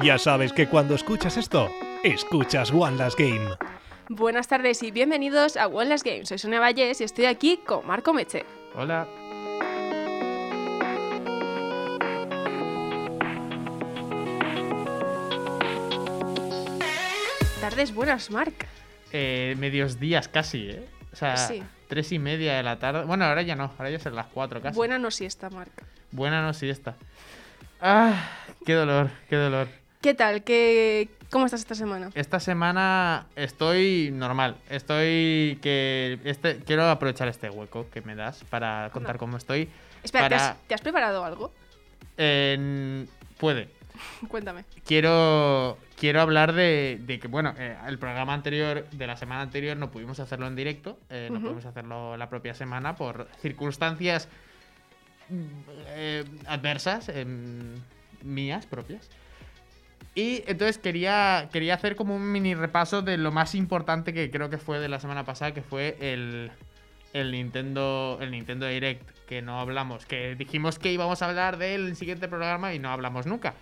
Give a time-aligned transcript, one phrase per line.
[0.00, 1.70] Ya sabes que cuando escuchas esto,
[2.02, 3.56] escuchas One Last Game.
[4.08, 6.24] Buenas tardes y bienvenidos a One Last Game.
[6.24, 8.44] Soy Sonia Vallés y estoy aquí con Marco Meche.
[8.74, 9.06] Hola.
[17.60, 18.66] Tardes buenas, Marc.
[19.12, 20.88] Eh, medios días casi, ¿eh?
[21.12, 21.62] O sea, Sí.
[21.88, 23.04] tres y media de la tarde.
[23.04, 24.74] Bueno, ahora ya no, ahora ya son las cuatro casi.
[24.76, 25.70] Buena no siesta, Marc.
[26.10, 26.96] Buena no siesta.
[27.80, 28.30] Ah,
[28.64, 29.68] qué dolor, qué dolor.
[30.02, 30.42] ¿Qué tal?
[30.42, 31.08] ¿Qué...
[31.30, 32.10] ¿Cómo estás esta semana?
[32.14, 34.56] Esta semana estoy normal.
[34.68, 39.68] Estoy que este quiero aprovechar este hueco que me das para contar cómo estoy.
[40.02, 41.52] Espera, ¿te, has, te has preparado algo?
[42.16, 43.68] En- puede.
[44.28, 44.64] Cuéntame.
[44.84, 49.76] Quiero quiero hablar de, de que bueno, eh, el programa anterior de la semana anterior
[49.76, 54.28] no pudimos hacerlo en directo, eh, no pudimos hacerlo la propia semana por circunstancias
[55.28, 55.44] mm,
[55.86, 57.76] eh, adversas em,
[58.24, 59.08] mías propias.
[60.14, 64.50] Y entonces quería, quería hacer como un mini repaso de lo más importante que creo
[64.50, 66.50] que fue de la semana pasada, que fue el,
[67.14, 71.96] el Nintendo, el Nintendo Direct, que no hablamos, que dijimos que íbamos a hablar del
[71.96, 73.54] siguiente programa y no hablamos nunca.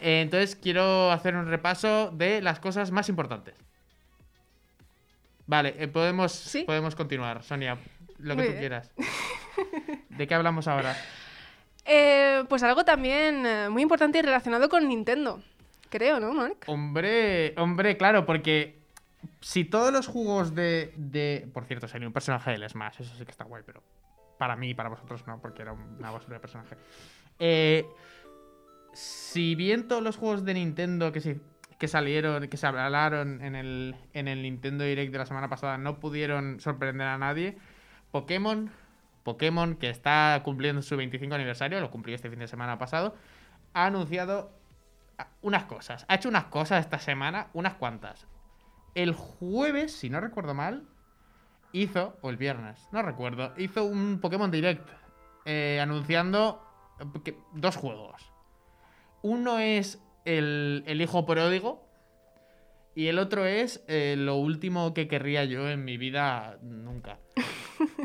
[0.00, 3.54] Entonces quiero hacer un repaso de las cosas más importantes.
[5.46, 6.62] Vale, eh, podemos, ¿Sí?
[6.64, 7.76] podemos continuar, Sonia,
[8.18, 8.60] lo que tú bien.
[8.60, 8.90] quieras.
[10.08, 10.96] ¿De qué hablamos ahora?
[11.84, 15.42] Eh, pues algo también eh, muy importante y relacionado con Nintendo.
[15.90, 16.64] Creo, ¿no, Marc?
[16.68, 18.78] Hombre, hombre, claro, porque
[19.40, 20.92] si todos los juegos de.
[20.96, 23.82] de por cierto, sería un personaje del Smash, eso sí que está guay, pero
[24.38, 26.76] para mí y para vosotros no, porque era una basura de personaje.
[27.38, 27.86] Eh,
[28.92, 31.40] si bien todos los juegos de Nintendo que, se-
[31.78, 35.78] que salieron, que se hablaron en el, en el Nintendo Direct de la semana pasada
[35.78, 37.56] no pudieron sorprender a nadie,
[38.10, 38.70] Pokémon,
[39.22, 43.14] Pokémon que está cumpliendo su 25 aniversario, lo cumplió este fin de semana pasado,
[43.74, 44.50] ha anunciado
[45.42, 46.04] unas cosas.
[46.08, 48.26] Ha hecho unas cosas esta semana, unas cuantas.
[48.94, 50.86] El jueves, si no recuerdo mal,
[51.72, 54.88] hizo, o el viernes, no recuerdo, hizo un Pokémon Direct
[55.44, 56.66] eh, anunciando
[57.54, 58.32] dos juegos.
[59.22, 61.86] Uno es el, el hijo pródigo
[62.94, 67.18] y el otro es eh, lo último que querría yo en mi vida nunca.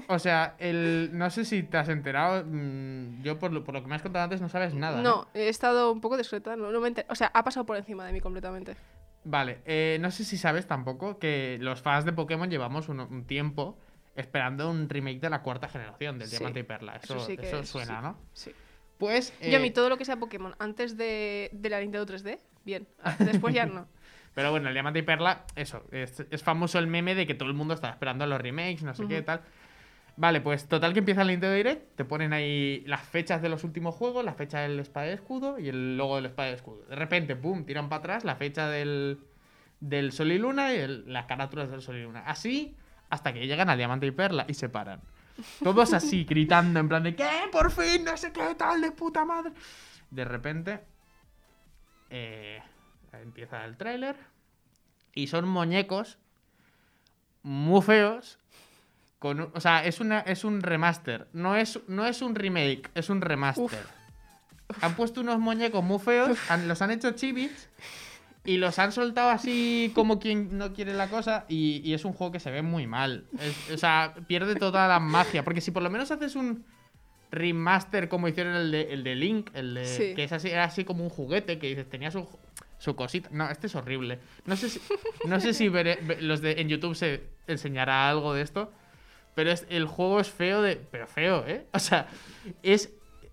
[0.08, 3.82] O sea, el, no sé si te has enterado, mm, yo por lo, por lo
[3.82, 5.02] que me has contado antes no sabes nada.
[5.02, 6.56] No, he estado un poco discreta.
[6.56, 8.76] No, no me enter- O sea, ha pasado por encima de mí completamente.
[9.24, 13.26] Vale, eh, no sé si sabes tampoco que los fans de Pokémon llevamos un, un
[13.26, 13.78] tiempo
[14.16, 16.96] esperando un remake de la cuarta generación del Sí, Diamante y Perla.
[17.04, 18.04] Eso, eso sí que- eso eso suena, sí.
[18.04, 18.18] ¿no?
[18.34, 18.52] Sí.
[18.98, 19.34] Pues.
[19.42, 22.40] Yo a mí eh, todo lo que sea Pokémon antes de, de la Nintendo 3D,
[22.64, 22.88] bien.
[23.20, 23.88] Después ya no.
[24.36, 25.84] Pero bueno, el Diamante y Perla, eso.
[25.92, 28.94] Es, es famoso el meme de que todo el mundo está esperando los remakes, no
[28.94, 29.42] sé qué tal.
[30.18, 33.66] Vale, pues total que empieza el Nintendo Direct, te ponen ahí las fechas de los
[33.66, 36.86] últimos juegos, la fecha del espada y escudo y el logo del espada y escudo.
[36.86, 39.20] De repente, pum, tiran para atrás la fecha del,
[39.82, 42.24] del Sol y Luna y el- las carátulas del Sol y Luna.
[42.26, 42.78] Así
[43.10, 45.02] hasta que llegan al Diamante y Perla y se paran.
[45.62, 47.28] Todos así, gritando en plan de ¿Qué?
[47.52, 48.06] ¡Por fin!
[48.06, 49.52] No sé qué tal, de puta madre.
[50.12, 50.80] De repente,
[52.10, 52.62] eh,
[53.22, 54.16] empieza el tráiler
[55.14, 56.18] y son muñecos
[57.44, 58.40] muy feos.
[59.20, 61.28] Con, o sea, es, una, es un remaster.
[61.34, 63.86] No es, no es un remake, es un remaster.
[64.82, 67.70] Han puesto unos muñecos muy feos, han- los han hecho chibis
[68.44, 71.46] y los han soltado así como quien no quiere la cosa.
[71.48, 73.26] Y, y es un juego que se ve muy mal.
[73.40, 75.44] Es- o sea, pierde toda la magia.
[75.44, 76.66] Porque si por lo menos haces un
[77.32, 80.14] remaster como hicieron el de, el de Link, el de, Sí.
[80.16, 82.28] que es así, era así como un juguete que dices, tenía su,
[82.80, 83.30] su cosita.
[83.32, 84.20] No, este es horrible.
[84.46, 84.80] No sé si,
[85.28, 88.72] no sé si veré- ve- los de en YouTube se enseñará algo de esto.
[89.36, 90.78] Pero es, el juego es feo de.
[90.78, 91.66] Pero feo, ¿eh?
[91.74, 92.08] O sea,
[92.64, 92.90] es.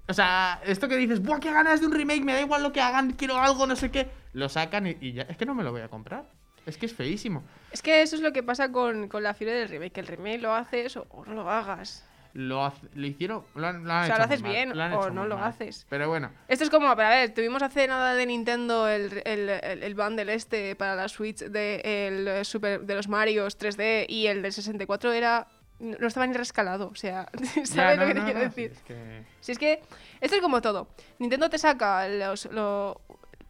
[0.09, 2.23] O sea, esto que dices, ¡buah, qué ganas de un remake!
[2.25, 4.09] Me da igual lo que hagan, quiero algo, no sé qué.
[4.33, 5.23] Lo sacan y, y ya.
[5.23, 6.25] Es que no me lo voy a comprar.
[6.67, 7.43] Es que es feísimo.
[7.71, 9.93] Es que eso es lo que pasa con, con la fiebre del remake.
[9.93, 12.05] Que el remake lo haces o, o no lo hagas.
[12.35, 13.45] Lo, hace- lo hicieron.
[13.55, 15.49] Lo han, lo han O sea, hecho lo haces bien o no lo mal.
[15.49, 15.87] haces.
[15.89, 19.49] Pero bueno, Esto es como, pero a ver, tuvimos hace nada de Nintendo el, el,
[19.51, 21.81] el, el bundle este para la Switch de,
[22.39, 25.47] el super, de los Marios 3D y el del 64 era...
[25.81, 27.29] No estaba ni rescalado, o sea,
[27.65, 28.71] ¿sabes ya, lo que te no, quiero no, decir?
[28.73, 29.81] es que- Si es que
[30.21, 30.89] esto es como todo.
[31.19, 33.01] Nintendo te saca los, lo-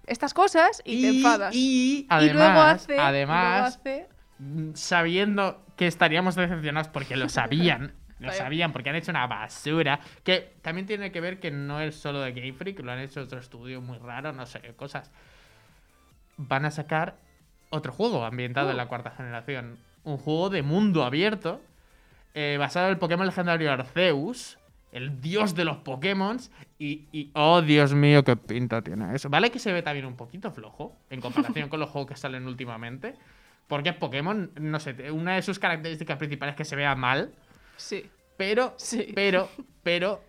[0.06, 1.54] estas cosas y, te enfadas.
[1.54, 4.08] Y, Y luego además, hace, y luego además hace-
[4.38, 10.00] mm, sabiendo que estaríamos decepcionados porque lo sabían, lo sabían porque han hecho una basura,
[10.24, 13.20] que también tiene que ver que no es solo de Game Freak, lo han hecho
[13.20, 15.10] otro estudio muy raro, no sé, cosas.
[16.38, 17.16] Van a sacar
[17.70, 18.78] otro juego ambientado en Uh.
[18.78, 21.60] la cuarta generación, un juego de mundo abierto
[22.34, 24.58] eh, basado en el Pokémon legendario Arceus,
[24.92, 26.38] el dios de los Pokémon.
[26.78, 29.28] Y, y, oh, Dios mío, qué pinta tiene eso.
[29.30, 32.46] Vale que se ve también un poquito flojo en comparación con los juegos que salen
[32.46, 33.14] últimamente.
[33.68, 37.32] Porque es Pokémon, no sé, una de sus características principales es que se vea mal.
[37.76, 38.04] Sí.
[38.36, 39.12] Pero, Sí.
[39.14, 39.48] pero,
[39.82, 40.20] pero.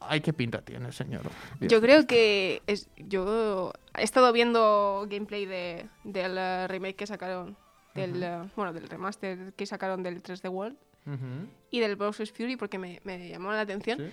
[0.00, 1.22] Ay, qué pinta tiene, señor.
[1.58, 1.72] Dios.
[1.72, 7.56] Yo creo que es, yo he estado viendo gameplay de, del eh, remake que sacaron,
[7.94, 10.76] del, eh, bueno, del remaster que sacaron del 3D World
[11.70, 13.98] Y del Bowser's Fury porque me, me llamó la atención.
[13.98, 14.04] sí.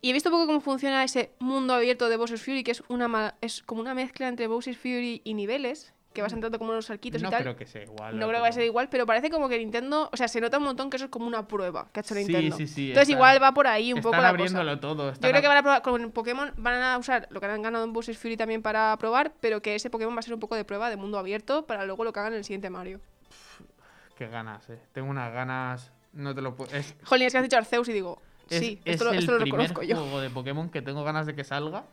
[0.00, 2.82] Y he visto un poco cómo funciona ese mundo abierto de Bowser's Fury, que es,
[2.88, 6.90] una es como una mezcla entre Bowser's Fury y niveles, que vas entrando como unos
[6.90, 7.40] arquitos No y tal.
[7.40, 8.12] creo que sea igual.
[8.18, 10.42] No creo que vaya a ser igual, pero parece como que Nintendo, o sea, se
[10.42, 12.54] nota un montón que eso es como una prueba que ha hecho Sí, Nintendo.
[12.58, 14.80] sí, sí, Entonces están- igual va por ahí un Están poco la abriéndolo cosa.
[14.80, 15.04] todo.
[15.06, 17.62] Yo están creo que van a probar, con Pokémon van a usar lo que han
[17.62, 20.40] ganado en Bowser's Fury también para probar, pero que ese Pokémon va a ser un
[20.40, 23.00] poco de prueba de mundo abierto para luego lo que hagan en el siguiente Mario.
[24.18, 24.78] Qué ganas, eh.
[24.92, 25.90] Tengo unas ganas.
[26.14, 26.74] No te lo puedo.
[26.74, 29.38] Es, Jolín, es que has dicho Arceus y digo, es, sí, es esto, lo- esto
[29.38, 29.96] reconozco yo.
[29.96, 31.84] juego de Pokémon que tengo ganas de que salga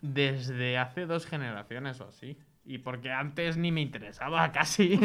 [0.00, 2.36] desde hace dos generaciones o así.
[2.64, 5.00] Y porque antes ni me interesaba casi.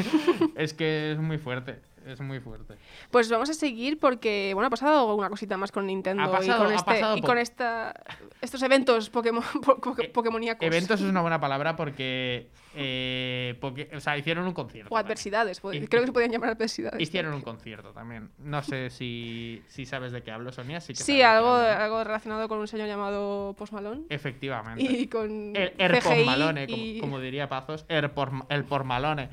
[0.56, 1.82] es que es muy fuerte.
[2.06, 2.76] Es muy fuerte.
[3.12, 6.66] Pues vamos a seguir porque, bueno, ha pasado una cosita más con Nintendo Ha pasado-
[6.66, 7.94] y con, este, y con esta,
[8.42, 10.66] estos eventos Pokémon, po- po- Eh, Pokémoníacos.
[10.66, 12.50] Eventos es una buena palabra porque.
[12.76, 14.94] eh, porque o sea, hicieron un concierto.
[14.94, 17.00] O adversidades, Y- creo que se podían llamar adversidades.
[17.00, 18.32] Hicieron un concierto también.
[18.40, 20.82] No sé si, si sabes de qué hablo, Sonia.
[20.82, 24.04] Sí, que Sí, algo, algo relacionado con un señor llamado Post Malone.
[24.10, 24.84] Efectivamente.
[24.84, 26.68] Y con El, el Malone,
[27.00, 27.86] como, diría Pazos.
[27.88, 29.30] El por, el por Malone.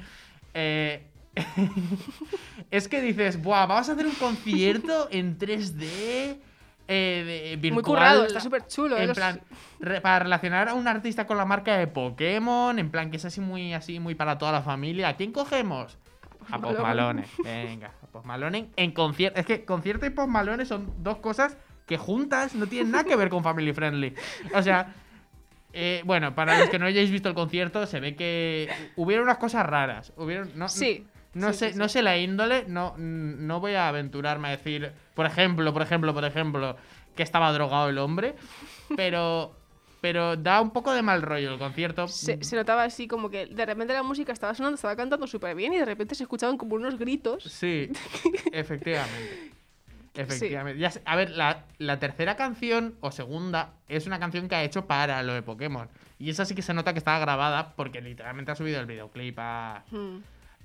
[0.54, 1.06] Eh,
[2.70, 6.38] es que dices, Buah, vamos a hacer un concierto en 3D.
[6.92, 8.96] eh, de- virtual, Muy currado, está súper chulo.
[8.96, 9.40] eh, En los- plan,
[9.78, 13.24] re- para relacionar a un artista con la marca de Pokémon, en plan que es
[13.24, 15.08] así muy así muy para toda la familia.
[15.10, 15.98] ¿A quién cogemos?
[16.50, 17.26] A Post Malone.
[17.44, 17.64] Malone.
[17.64, 19.38] Venga, a Post Malone en concierto.
[19.38, 21.56] Es que concierto y Post Malone son dos cosas
[21.86, 24.12] que juntas no tienen nada que ver con Family Friendly.
[24.54, 24.92] O sea,
[25.72, 29.38] eh, bueno, para los que no hayáis visto el concierto, se ve que hubieron unas
[29.38, 30.12] cosas raras.
[30.16, 31.06] Hubieron, no, Sí.
[31.34, 31.94] No sí, sé, sí, no sí.
[31.94, 36.24] sé la índole, no, no voy a aventurarme a decir, por ejemplo, por ejemplo, por
[36.24, 36.76] ejemplo,
[37.14, 38.34] que estaba drogado el hombre,
[38.96, 39.54] pero,
[40.00, 42.08] pero da un poco de mal rollo el concierto.
[42.08, 45.54] Se, se notaba así como que de repente la música estaba sonando, estaba cantando súper
[45.54, 47.44] bien y de repente se escuchaban como unos gritos.
[47.44, 47.90] Sí,
[48.52, 49.50] efectivamente.
[50.14, 50.80] Efectivamente.
[50.80, 54.64] Ya sé- a ver, la, la tercera canción o segunda es una canción que ha
[54.64, 55.88] hecho para lo de Pokémon.
[56.18, 59.38] Y esa sí que se nota que estaba grabada porque literalmente ha subido el videoclip
[59.38, 60.18] a, Hmm.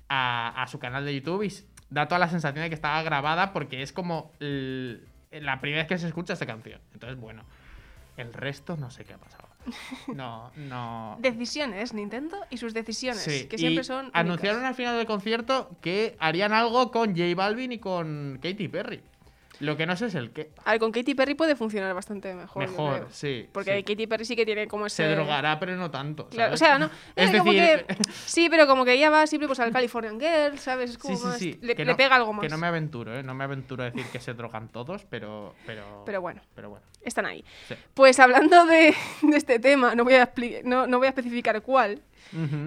[0.08, 1.52] A, a su canal de YouTube y
[1.90, 5.98] da toda la sensación de que estaba grabada porque es como la primera vez que
[5.98, 6.80] se escucha esta canción.
[6.94, 7.44] Entonces, bueno,
[8.16, 9.48] el resto no sé qué ha pasado.
[10.14, 11.16] No, no.
[11.20, 14.10] Decisiones, Nintendo y sus decisiones, Sí, que y siempre son.
[14.12, 14.68] Anunciaron únicas.
[14.70, 19.02] al final del concierto que harían algo con J Balvin y con Katy Perry.
[19.60, 20.50] Lo que no sé es el qué.
[20.64, 22.62] A ver, con Katy Perry puede funcionar bastante mejor.
[22.68, 23.48] Mejor, sí.
[23.52, 23.82] Porque sí.
[23.84, 25.04] Katy Perry sí que tiene como ese.
[25.04, 26.28] Se drogará, pero no tanto.
[26.28, 26.90] Claro, o sea, no.
[27.16, 30.20] Es eh, como decir, que- sí, pero como que ella va siempre pues al Californian
[30.20, 30.90] Girl, ¿sabes?
[30.90, 31.58] Es como sí, sí, más- sí.
[31.62, 32.42] Le, que le no- pega algo más.
[32.42, 33.22] Que no me aventuro, ¿eh?
[33.22, 35.54] No me aventuro a decir que se drogan todos, pero.
[35.66, 36.42] Pero, Pero bueno.
[36.54, 36.84] Pero bueno.
[37.02, 37.44] Están ahí.
[37.94, 40.32] Pues hablando de, de este tema, no voy a,
[40.64, 42.02] no, no voy a especificar cuál.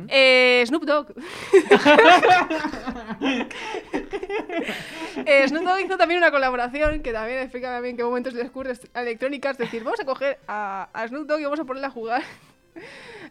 [0.07, 1.13] Eh, Snoop Dogg.
[5.25, 8.73] Eh, Snoop Dogg hizo también una colaboración que también explica también qué momentos les ocurre
[8.94, 9.50] a Electrónica.
[9.51, 12.23] Es decir, vamos a coger a, a Snoop Dogg y vamos a ponerle a jugar.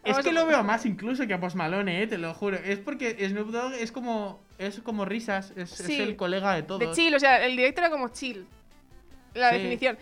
[0.04, 2.56] Es que a- lo veo más incluso que a Post Malone, eh, te lo juro.
[2.58, 4.40] Es porque Snoop Dogg es como.
[4.58, 6.80] Es como risas, es, el colega de todos.
[6.80, 8.44] De chill, o sea, el directo era como chill.
[9.34, 9.56] La Sí.
[9.56, 9.96] definición.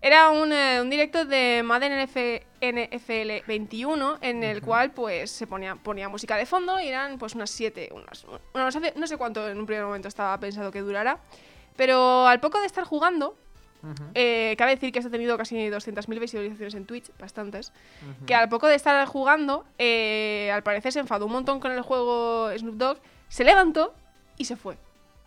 [0.00, 5.46] Era un, eh, un directo de Madden NF NFL 21 en el cual pues se
[5.48, 8.24] ponía, ponía música de fondo y eran pues unas 7, unas,
[8.94, 11.18] no sé, cuánto en un primer momento estaba pensado que durara,
[11.76, 13.36] pero al poco de estar jugando,
[14.14, 17.72] eh, cabe decir que esto ha tenido casi 200.000 visualizaciones en Twitch, bastantes,
[18.26, 21.82] que al poco de estar jugando, eh, al parecer se enfadó un montón con el
[21.82, 23.92] juego Snoop Dogg, se levantó
[24.36, 24.78] y se fue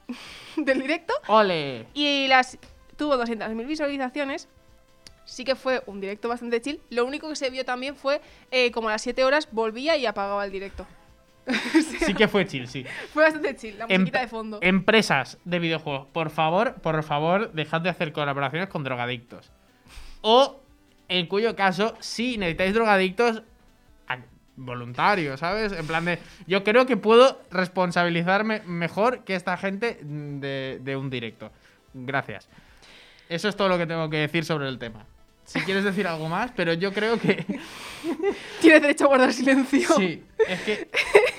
[0.55, 1.87] del directo ¡Ole!
[1.93, 2.57] y las
[2.95, 4.47] tuvo 200.000 visualizaciones.
[5.25, 6.79] Sí que fue un directo bastante chill.
[6.89, 10.05] Lo único que se vio también fue eh, como a las 7 horas volvía y
[10.05, 10.85] apagaba el directo.
[12.05, 12.85] Sí que fue chill, sí.
[13.13, 14.59] Fue bastante chill, la Em- musiquita de fondo.
[14.61, 19.51] Empresas de videojuegos, por favor, por favor, dejad de hacer colaboraciones con drogadictos.
[20.21, 20.61] O,
[21.07, 23.43] en cuyo caso, si necesitáis drogadictos,
[24.57, 25.73] voluntarios, ¿sabes?
[25.73, 26.17] En plan de,
[26.47, 31.51] yo creo que puedo responsabilizarme mejor que esta gente de, de un directo.
[31.93, 32.47] Gracias.
[33.27, 35.05] Eso es todo lo que tengo que decir sobre el tema.
[35.45, 37.45] Si quieres decir algo más, pero yo creo que...
[38.61, 39.87] Tienes derecho a guardar silencio.
[39.97, 40.89] Sí, es que,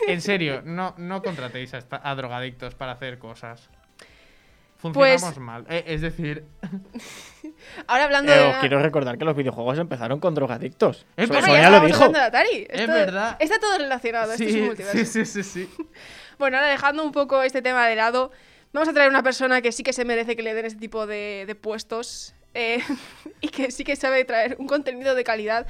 [0.06, 3.68] en serio, no, no contratéis a, esta- a drogadictos para hacer cosas.
[4.78, 5.66] Funcionamos Pues- mal.
[5.68, 6.44] Eh, es decir,
[7.86, 8.44] Ahora hablando Eh, de.
[8.48, 11.06] os quiero recordar que los videojuegos empezaron con drogadictos.
[11.16, 11.48] Es So- verdad.
[11.48, 11.96] Bueno, ya lo dijo.
[12.04, 12.66] hablando de Atari.
[12.70, 13.36] Es verdad.
[13.40, 14.32] Está todo relacionado.
[14.32, 14.98] Esto es un sí, multiverso.
[14.98, 15.70] sí, sí, sí, sí.
[16.38, 18.30] Bueno, ahora dejando un poco este tema de lado,
[18.74, 21.06] vamos a traer una persona que sí que se merece que le den este tipo
[21.06, 22.82] de, de puestos eh,
[23.40, 25.66] y que sí que sabe traer un contenido de calidad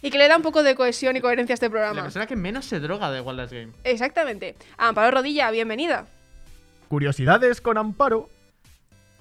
[0.00, 2.02] y que le da un poco de cohesión y coherencia a este La programa.
[2.02, 3.72] persona que menos se droga de Wallace Game.
[3.84, 4.54] Exactamente.
[4.76, 6.06] Amparo Rodilla, bienvenida.
[6.88, 8.30] Curiosidades con Amparo.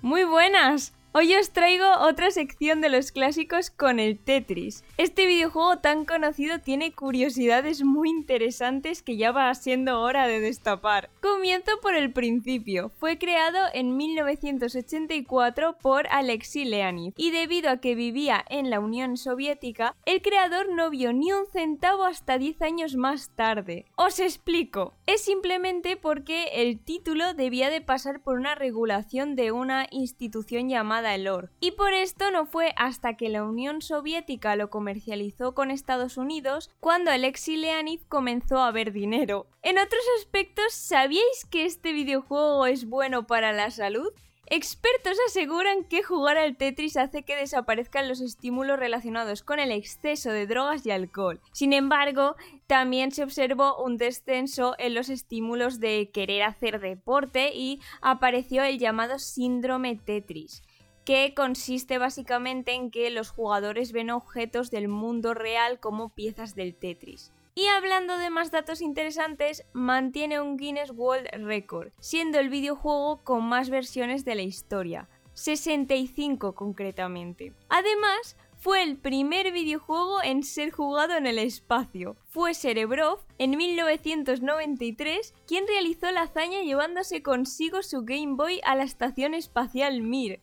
[0.02, 0.94] Muy buenas.
[1.20, 4.84] Hoy os traigo otra sección de los clásicos con el Tetris.
[4.98, 11.10] Este videojuego tan conocido tiene curiosidades muy interesantes que ya va siendo hora de destapar.
[11.20, 12.92] Comienzo por el principio.
[13.00, 19.18] Fue creado en 1984 por Alexei Leonid y debido a que vivía en la Unión
[19.18, 23.88] Soviética, el creador no vio ni un centavo hasta 10 años más tarde.
[23.96, 24.94] Os explico.
[25.08, 31.07] Es simplemente porque el título debía de pasar por una regulación de una institución llamada
[31.16, 31.52] el OR.
[31.60, 36.70] Y por esto no fue hasta que la Unión Soviética lo comercializó con Estados Unidos
[36.80, 39.48] cuando Alexei Leonid comenzó a ver dinero.
[39.62, 44.12] En otros aspectos, ¿sabíais que este videojuego es bueno para la salud?
[44.50, 50.32] Expertos aseguran que jugar al Tetris hace que desaparezcan los estímulos relacionados con el exceso
[50.32, 51.42] de drogas y alcohol.
[51.52, 57.82] Sin embargo, también se observó un descenso en los estímulos de querer hacer deporte y
[58.02, 60.64] apareció el llamado síndrome Tetris
[61.08, 66.76] que consiste básicamente en que los jugadores ven objetos del mundo real como piezas del
[66.76, 67.32] Tetris.
[67.56, 73.46] Y hablando de más datos interesantes, mantiene un Guinness World Record, siendo el videojuego con
[73.46, 77.54] más versiones de la historia, 65 concretamente.
[77.70, 82.18] Además, fue el primer videojuego en ser jugado en el espacio.
[82.26, 88.84] Fue Cerebrov, en 1993, quien realizó la hazaña llevándose consigo su Game Boy a la
[88.84, 90.42] estación espacial Mir.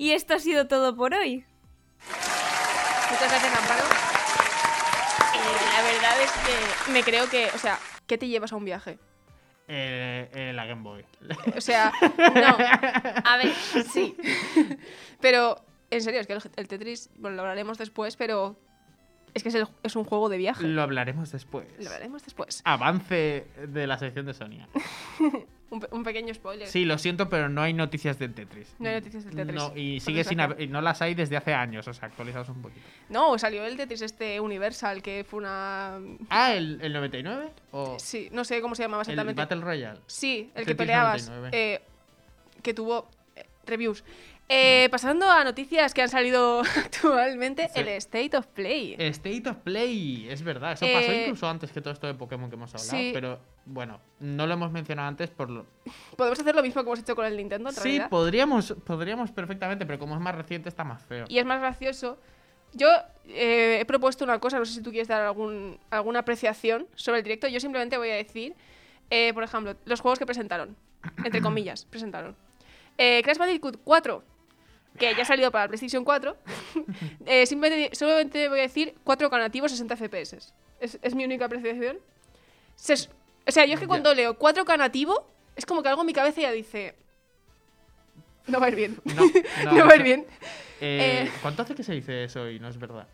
[0.00, 1.44] Y esto ha sido todo por hoy.
[3.10, 3.84] Muchas gracias, Amparo.
[5.34, 8.64] Eh, la verdad es que me creo que, o sea, ¿qué te llevas a un
[8.64, 8.98] viaje?
[9.68, 11.04] Eh, eh, la Game Boy.
[11.54, 12.56] O sea, no.
[13.26, 13.52] A ver,
[13.92, 14.16] sí.
[15.20, 18.56] Pero, en serio, es que el, el Tetris, bueno, lo hablaremos después, pero
[19.34, 20.66] es que es, el- es un juego de viaje.
[20.66, 21.66] Lo hablaremos después.
[21.78, 22.62] Lo hablaremos después.
[22.64, 24.68] Avance de la sección de Sonia.
[25.70, 26.66] Un, pe- un pequeño spoiler.
[26.66, 28.74] Sí, lo siento, pero no hay noticias del Tetris.
[28.80, 29.54] No hay noticias del Tetris.
[29.54, 32.60] No, y sigue sin y no las hay desde hace años, o sea, actualizados un
[32.60, 32.84] poquito.
[33.08, 36.00] No, salió el Tetris este Universal, que fue una...
[36.28, 37.52] Ah, ¿el, el 99?
[37.70, 39.40] ¿O Sí, no sé cómo se llamaba el exactamente.
[39.40, 40.00] Battle Royale?
[40.08, 41.28] Sí, el Tetris que peleabas.
[41.28, 41.50] 99.
[41.56, 41.82] eh,
[42.64, 44.02] que tuvo eh, reviews.
[44.52, 47.78] Eh, pasando a noticias que han salido actualmente, Sí.
[47.80, 48.96] el State of Play.
[48.98, 50.72] State of Play, es verdad.
[50.72, 52.90] Eso pasó Eh, incluso antes que todo esto de Pokémon que hemos hablado.
[52.90, 53.10] sí.
[53.14, 55.66] Pero bueno, no lo hemos mencionado antes por lo.
[56.16, 58.08] Podemos hacer lo mismo que hemos hecho con el Nintendo, en Sí, realidad.
[58.10, 61.26] podríamos, podríamos perfectamente, pero como es más reciente está más feo.
[61.28, 62.18] Y es más gracioso.
[62.72, 62.88] Yo
[63.28, 67.18] eh, he propuesto una cosa, no sé si tú quieres dar algún, alguna apreciación sobre
[67.18, 67.46] el directo.
[67.46, 68.54] Yo simplemente voy a decir,
[69.32, 70.74] por ejemplo, los juegos que presentaron.
[71.24, 72.34] Entre comillas, presentaron.
[72.96, 74.24] Crash Bandicoot 4,
[74.98, 76.36] que ya ha salido para la PlayStation 4.
[77.26, 80.52] eh, simplemente, solamente voy a decir 4K nativo 60 FPS.
[80.80, 81.98] Es, es mi única apreciación.
[82.76, 82.94] Se
[83.46, 86.12] o sea, yo es que cuando leo 4K nativo, es como que algo en mi
[86.12, 86.94] cabeza ya dice...
[88.46, 88.98] No va a ir bien.
[89.04, 89.14] No,
[89.64, 90.26] no, No, va a ir bien.
[90.80, 91.30] Eh, Eh.
[91.42, 93.06] ¿Cuánto hace que se dice eso y no es verdad?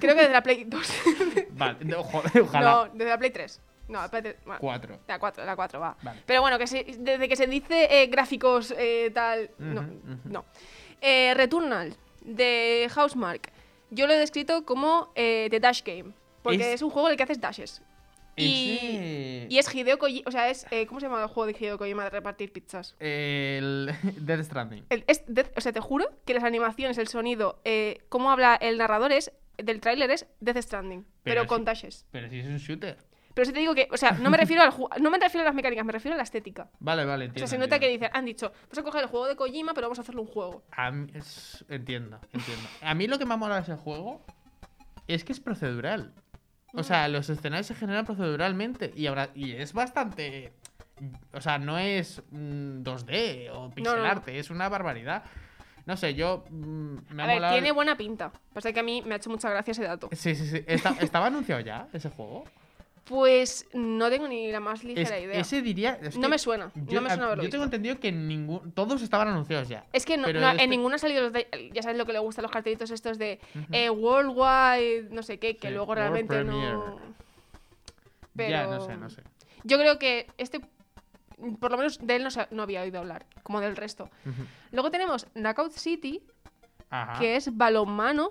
[0.00, 0.92] Creo que desde la Play 2.
[1.50, 2.70] Vale, no, joder, ojalá.
[2.70, 3.60] No, desde la Play 3.
[3.88, 4.36] No, 3.
[4.44, 4.98] Bueno, Cuatro.
[5.06, 5.96] la 4, la 4 va.
[6.02, 6.22] Vale.
[6.26, 9.50] Pero bueno, que se- desde que se dice eh, gráficos eh, tal.
[9.58, 10.18] no, Ujú, ujú.
[10.24, 10.44] no.
[11.00, 13.52] Eh, Returnal de Housemark.
[13.90, 16.12] Yo lo he descrito como eh, The Dash Game.
[16.42, 16.82] Porque Es- es...
[16.82, 17.82] un juego en el que haces dashes.
[18.36, 20.22] Y, es Hideo Kojima.
[20.26, 20.66] O sea, es.
[20.70, 22.94] eh, ¿Cómo se llama el juego de Hideo Kojima de repartir pizzas?
[22.98, 24.84] El Death Stranding.
[24.88, 28.54] El- es Death- o sea, te juro que las animaciones, el sonido, eh, cómo habla
[28.56, 29.32] el narrador es.
[29.58, 32.06] Del tráiler es Death Stranding, pero, Pero con dashes.
[32.12, 32.96] Pero si es un shooter.
[33.40, 35.44] Pero sí te digo que, o sea, no me refiero al no me refiero a
[35.46, 36.68] las mecánicas, me refiero a la estética.
[36.78, 37.48] Vale, vale, O entiendo.
[37.48, 39.86] sea, se nota que dicen, han dicho, vamos a coger el juego de Kojima, pero
[39.86, 40.62] vamos a hacerle un juego.
[40.72, 42.68] A mí- es- Entiendo, entiendo.
[42.82, 44.20] A mí lo que me ha molado ese juego
[45.08, 46.12] es que es procedural.
[46.74, 50.52] O sea, los escenarios se generan proceduralmente y, ahora, y es bastante...
[51.32, 55.22] O sea, no es mm, 2D o pixel no, es una barbaridad.
[55.86, 57.54] No sé, yo mm, me A ha ver, molado...
[57.54, 58.32] tiene buena pinta.
[58.52, 60.10] Pasa que a mí me ha hecho mucha gracia ese dato.
[60.12, 60.62] Sí, sí, sí.
[60.66, 62.44] Está- ¿Estaba anunciado ya ese juego?
[63.10, 65.40] Pues no tengo ni la más Es- ligera idea.
[65.40, 65.98] ese diría...
[66.00, 68.70] es No me suena, Yo, no me a- suena haberlo yo tengo entendido que ningún,
[68.70, 69.84] todos estaban anunciados ya.
[69.92, 72.12] Es que no, no, este- en ninguno han salido los de- ya sabes lo que
[72.12, 73.40] le gustan los cartelitos estos de
[73.72, 77.00] eh, Worldwide, no sé qué, que Sí, luego World realmente no...
[78.36, 78.50] Pero...
[78.50, 79.22] Ya, no sé, no sé.
[79.64, 80.60] Yo creo que este...
[81.58, 84.08] por lo menos de él no, había oído hablar, como del resto.
[84.70, 86.22] Luego tenemos Knockout City,
[86.90, 87.18] Ajá.
[87.18, 88.30] que es balonmano,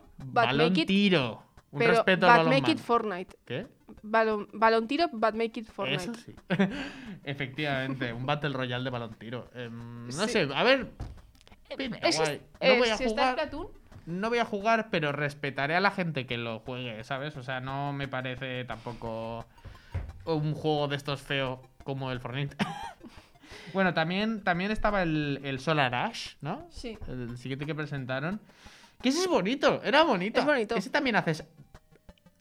[0.74, 1.44] it, tiro.
[1.72, 3.36] Un pero respeto al but make it Fortnite.
[3.46, 3.68] ¿Qué?
[4.04, 6.04] Balon, balón tiro, but make it Fortnite.
[6.04, 6.34] Eso sí.
[7.24, 9.50] Efectivamente, un Battle Royale de balón tiro.
[9.54, 10.30] Em, no Sí.
[10.30, 10.92] sé, a ver.
[11.78, 12.38] pinta Es- guay.
[12.62, 13.50] No eh, voy a si jugar.
[14.06, 17.38] No voy a jugar, pero respetaré a la gente que lo juegue, ¿sabes?
[17.38, 19.46] O sea, no me parece tampoco
[20.26, 22.56] un juego de estos feo como el Fortnite.
[23.74, 26.66] bueno, también, también estaba el, el Solar Ash, ¿no?
[26.72, 26.98] Sí.
[27.08, 28.40] El siguiente que presentaron.
[29.02, 30.40] Que ese es bonito, era bonito.
[30.40, 30.76] Es bonito.
[30.76, 31.46] Ese también haces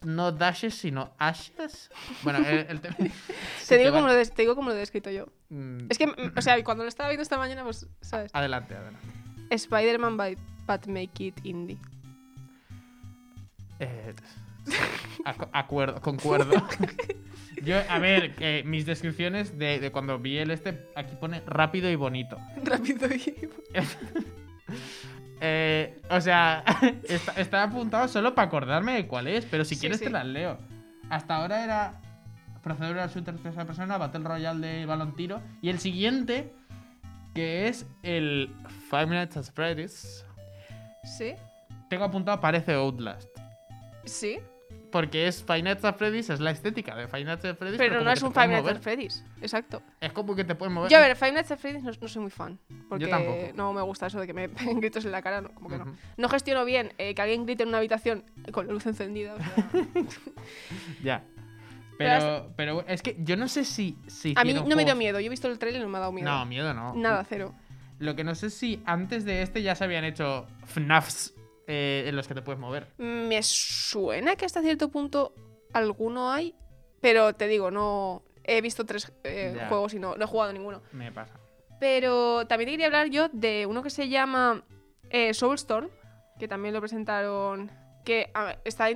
[0.02, 1.90] no dashes, sino ashes.
[2.22, 2.88] Bueno, el, el te-
[3.78, 5.26] digo, como lo de- te digo como lo he descrito yo.
[5.50, 8.30] Mm, Es que, mm, o sea, cuando lo estaba viendo esta mañana, pues, ¿sabes?
[8.34, 8.98] Adelante, adelante.
[9.50, 10.36] Spider-Man by
[10.66, 11.78] But Make It Indie.
[13.80, 14.14] Eh,
[15.24, 16.52] acu- acuerdo, concuerdo.
[17.62, 21.90] Yo, a ver, eh, mis descripciones de, de cuando vi el este, aquí pone rápido
[21.90, 22.38] y bonito.
[22.62, 23.48] Rápido y...
[25.40, 26.64] Eh, o sea,
[27.08, 30.04] está, está apuntado solo para acordarme de cuál es, pero si Sí, quieres sí.
[30.04, 30.58] te las leo.
[31.10, 32.00] Hasta ahora era
[32.62, 35.40] Procedural Shooter tercera persona, Battle Royale de balón tiro.
[35.62, 36.52] Y el siguiente,
[37.34, 38.54] que es el
[38.90, 40.24] Five Nights at Freddy's.
[41.04, 41.34] ¿Sí?
[41.88, 43.28] Tengo apuntado, parece Outlast.
[44.04, 44.38] Sí.
[44.90, 47.78] Porque es Five Nights at Freddy's, es la estética de Five Nights at Freddy's.
[47.78, 48.76] Pero como no es un Five Nights mover.
[48.76, 49.24] at Freddy's.
[49.40, 49.82] Exacto.
[50.00, 50.90] Es como que te puedes mover.
[50.90, 52.58] Yo, a ver, Five Nights at Freddy's no, no soy muy fan.
[52.88, 53.38] Porque tampoco.
[53.54, 55.40] no me gusta eso de que me peguen gritos en la cara.
[55.40, 55.94] No, como que no.
[56.16, 59.34] No gestiono bien eh, que alguien grite en una habitación con la luz encendida.
[59.34, 59.68] o sea.
[61.02, 61.22] Ya.
[61.98, 63.98] Pero Pero, pero es que yo no sé si.
[64.06, 65.18] si a mí no me dio miedo.
[65.18, 66.28] Yo he visto el trailer y no me ha dado miedo.
[66.30, 66.94] No, miedo no.
[66.94, 67.54] Nada, cero.
[67.98, 71.34] Lo que no sé si antes de este ya se habían hecho FNAFs
[71.68, 72.88] eh, en los que te puedes mover.
[72.98, 75.34] Me suena que hasta cierto punto
[75.72, 76.54] alguno hay,
[77.00, 80.82] pero te digo, no he visto tres eh, juegos y no, no he jugado ninguno.
[80.92, 81.38] Me pasa.
[81.78, 84.64] Pero también te quería hablar yo de uno que se llama
[85.10, 85.90] eh, Soulstorm,
[86.38, 87.70] que también lo presentaron,
[88.04, 88.88] que ver, está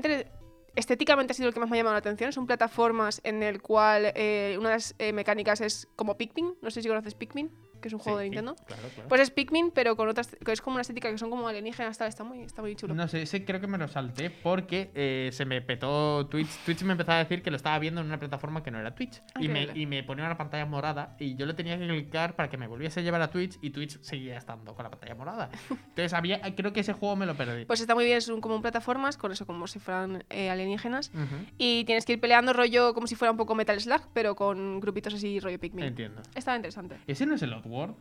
[0.74, 2.32] estéticamente ha sido el que más me ha llamado la atención.
[2.32, 6.70] Son plataformas en el cual eh, una de las eh, mecánicas es como Pikmin, no
[6.70, 7.50] sé si conoces Pikmin,
[7.82, 8.54] que es un juego Sí, de Nintendo.
[8.66, 9.08] Claro, claro.
[9.10, 11.98] Pues es Pikmin, pero con otras, que es como una estética que son como alienígenas,
[11.98, 12.94] tal, está muy, está muy chulo.
[12.94, 16.48] No sé, ese creo que me lo salté porque eh, se me petó Twitch.
[16.64, 18.94] Twitch me empezó a decir que lo estaba viendo en una plataforma que no era
[18.94, 19.20] Twitch.
[19.34, 22.36] Ah, y, me, y me ponía una pantalla morada y yo le tenía que clicar
[22.36, 25.14] para que me volviese a llevar a Twitch y Twitch seguía estando con la pantalla
[25.14, 25.50] morada.
[25.70, 27.64] Entonces había, creo que ese juego me lo perdí.
[27.64, 31.10] Pues está muy bien, son como plataformas, con eso como si fueran eh, alienígenas.
[31.14, 34.36] Ujú, Y tienes que ir peleando rollo como si fuera un poco Metal Slug, pero
[34.36, 35.84] con grupitos así rollo Pikmin.
[35.84, 36.22] Entiendo.
[36.34, 36.98] Estaba interesante.
[37.06, 37.96] ¿Ese no es el Oddworld?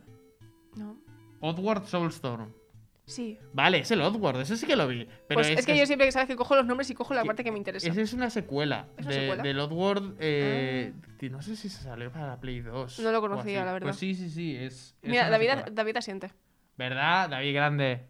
[0.76, 0.96] ¿No?
[1.40, 2.52] Oddworld Soulstorm.
[3.04, 3.36] Sí.
[3.52, 5.06] Vale, es el Oddworld, eso sí que lo vi.
[5.28, 7.24] Pero pues es, que yo siempre que sabes que cojo los nombres y cojo la
[7.24, 7.88] parte que me interesa.
[7.88, 9.42] Esa es una secuela, ¿Es una de- secuela?
[9.42, 9.46] Ah.
[9.46, 10.16] del Oddworld.
[10.20, 13.00] eh, que No sé si se salió para la Play 2.
[13.00, 13.88] No lo conocía, la verdad.
[13.88, 14.56] Pues sí, sí, sí.
[14.56, 15.70] Es, Mira, David, secuela.
[15.72, 16.30] David asiente.
[16.78, 17.28] ¿Verdad?
[17.30, 18.06] David Grande.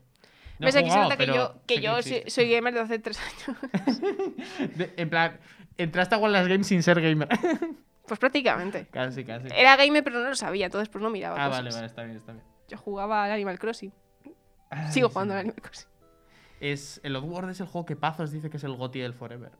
[0.58, 0.76] No ¿Ves?
[0.76, 3.58] Aquí se nota que yo, que yo soy, gamer de hace tres años.
[4.76, 5.40] De- en plan,
[5.78, 7.28] entraste a Wallace Games sin ser gamer.
[8.12, 8.86] Pues prácticamente.
[8.90, 9.48] casi, casi.
[9.56, 11.34] Era gamer, pero no lo sabía, entonces pues no miraba.
[11.42, 11.64] Ah, cosas.
[11.64, 12.44] vale, vale, está bien, está bien.
[12.68, 13.90] Yo jugaba al Animal Crossing.
[14.68, 15.12] Ay, Sigo sí.
[15.14, 15.88] jugando al Animal Crossing.
[16.60, 19.52] Es, el Oddworld es el juego que Pazos dice que es el GOTY del Forever.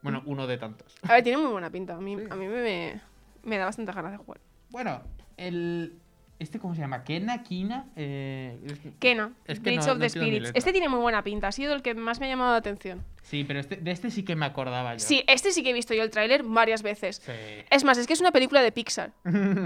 [0.00, 0.96] Bueno, uno de tantos.
[1.02, 1.96] A ver, tiene muy buena pinta.
[1.96, 2.26] A mí, Sí.
[2.30, 3.00] a mí me, me,
[3.42, 4.40] me da bastante ganas de jugar.
[4.70, 5.02] Bueno,
[5.36, 6.00] el.
[6.42, 7.04] ¿Este cómo se llama?
[7.04, 7.42] ¿Kena?
[7.42, 7.86] ¿Kina?
[7.96, 10.50] Eh, es que- Kena, Es que Bridge no- of no the Spirits.
[10.54, 11.48] Este tiene muy buena pinta.
[11.48, 13.04] Ha sido el que más me ha llamado la atención.
[13.22, 14.98] Sí, pero este, de este sí que me acordaba yo.
[14.98, 17.22] Sí, este sí que he visto yo el tráiler varias veces.
[17.24, 17.32] Sí.
[17.70, 19.12] Es más, es que es una película de Pixar.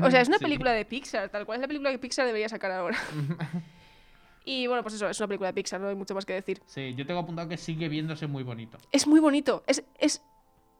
[0.02, 0.44] O sea, es una Sí.
[0.44, 2.98] película de Pixar, tal cual es la película que Pixar debería sacar ahora.
[4.44, 6.60] y bueno, pues eso, es una película de Pixar, no hay mucho más que decir.
[6.66, 8.78] Sí, yo tengo apuntado que sigue viéndose muy bonito.
[8.92, 9.64] Es muy bonito.
[9.66, 10.22] Es, es,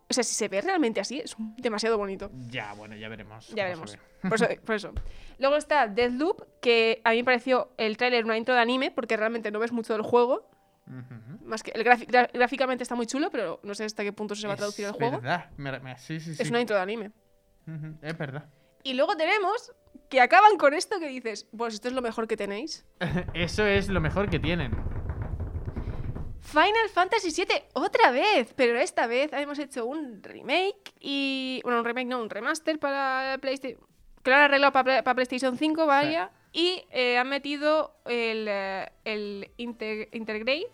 [0.08, 2.30] o sea, si se ve realmente así, es demasiado bonito.
[2.48, 3.48] Ya, bueno, ya veremos.
[3.48, 3.98] Ya veremos.
[4.22, 4.92] Por eso, por eso.
[5.38, 9.16] Luego está Deathloop, que a mí me pareció el tráiler una intro de anime, porque
[9.16, 10.48] realmente no ves mucho del juego.
[11.44, 11.82] Más que el
[12.32, 14.92] gráficamente está muy chulo, pero no sé hasta qué punto se va a traducir Es
[14.92, 15.16] el juego.
[15.20, 15.50] verdad.
[15.56, 16.40] Me- me- sí, sí, sí.
[16.42, 17.10] Es una intro de anime.
[18.02, 18.44] Es verdad.
[18.84, 19.72] Y luego tenemos
[20.08, 22.86] que acaban con esto que dices, pues esto es lo mejor que tenéis.
[23.34, 24.70] Eso es lo mejor que tienen.
[26.46, 31.60] Final Fantasy VII otra vez, pero esta vez hemos hecho un remake y...
[31.64, 33.80] Bueno, un remake no, un remaster para PlayStation...
[34.24, 36.30] Han arreglado para, para PlayStation 5, vaya.
[36.52, 40.66] Y eh, han metido el, eh, el Inter- Intergrade,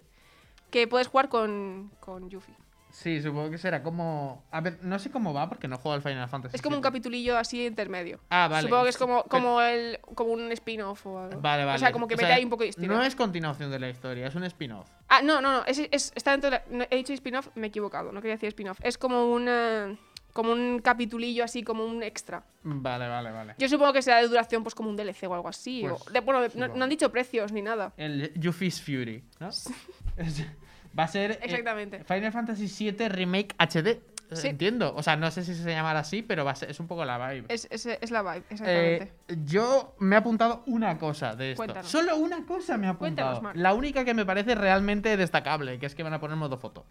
[0.70, 2.54] que puedes jugar con, con Yuffie.
[2.92, 4.44] Sí, supongo que será como.
[4.50, 6.54] A ver, no sé cómo va porque no juego al Final Fantasy.
[6.54, 8.20] Es como un capitulillo así intermedio.
[8.28, 8.62] Ah, vale.
[8.68, 11.40] Supongo que es como, Pero- como, el, como un spin-off o algo.
[11.40, 11.76] Vale, vale.
[11.76, 12.90] O sea, como que mete ahí un poco de historia.
[12.90, 14.88] No es continuación de la historia, es un spin-off.
[15.08, 15.64] Ah, no, no, no.
[15.64, 18.12] Es, es- está dentro de la- no, he dicho spin-off, me he equivocado.
[18.12, 18.78] No quería decir spin-off.
[18.82, 19.96] Es como una.
[20.34, 22.42] como un capitulillo así, como un extra.
[22.62, 23.54] Vale, vale, vale.
[23.58, 25.82] Yo supongo que será de duración pues como un DLC o algo así.
[25.86, 26.76] Pues, o- de- bueno, de- no, supongo.
[26.76, 27.92] no han dicho precios ni nada.
[27.96, 29.50] El Yuffie's Fury, ¿no?
[30.98, 31.32] Va a ser.
[31.32, 32.04] eh, Exactamente.
[32.04, 33.86] Final Fantasy VII Remake HD.
[33.88, 34.02] eh,
[34.34, 34.48] Sí.
[34.48, 34.94] Entiendo.
[34.96, 37.04] O sea, no sé si se llamará así, pero va a ser, es un poco
[37.04, 37.44] la vibe.
[37.50, 39.12] Es, es- es la vibe, exactamente.
[39.28, 41.58] Eh, yo me he apuntado una cosa de esto.
[41.64, 41.90] Cuéntanos.
[41.90, 43.42] Solo una cosa me he apuntado.
[43.54, 46.86] La única que me parece realmente destacable, que es que van a poner modo foto.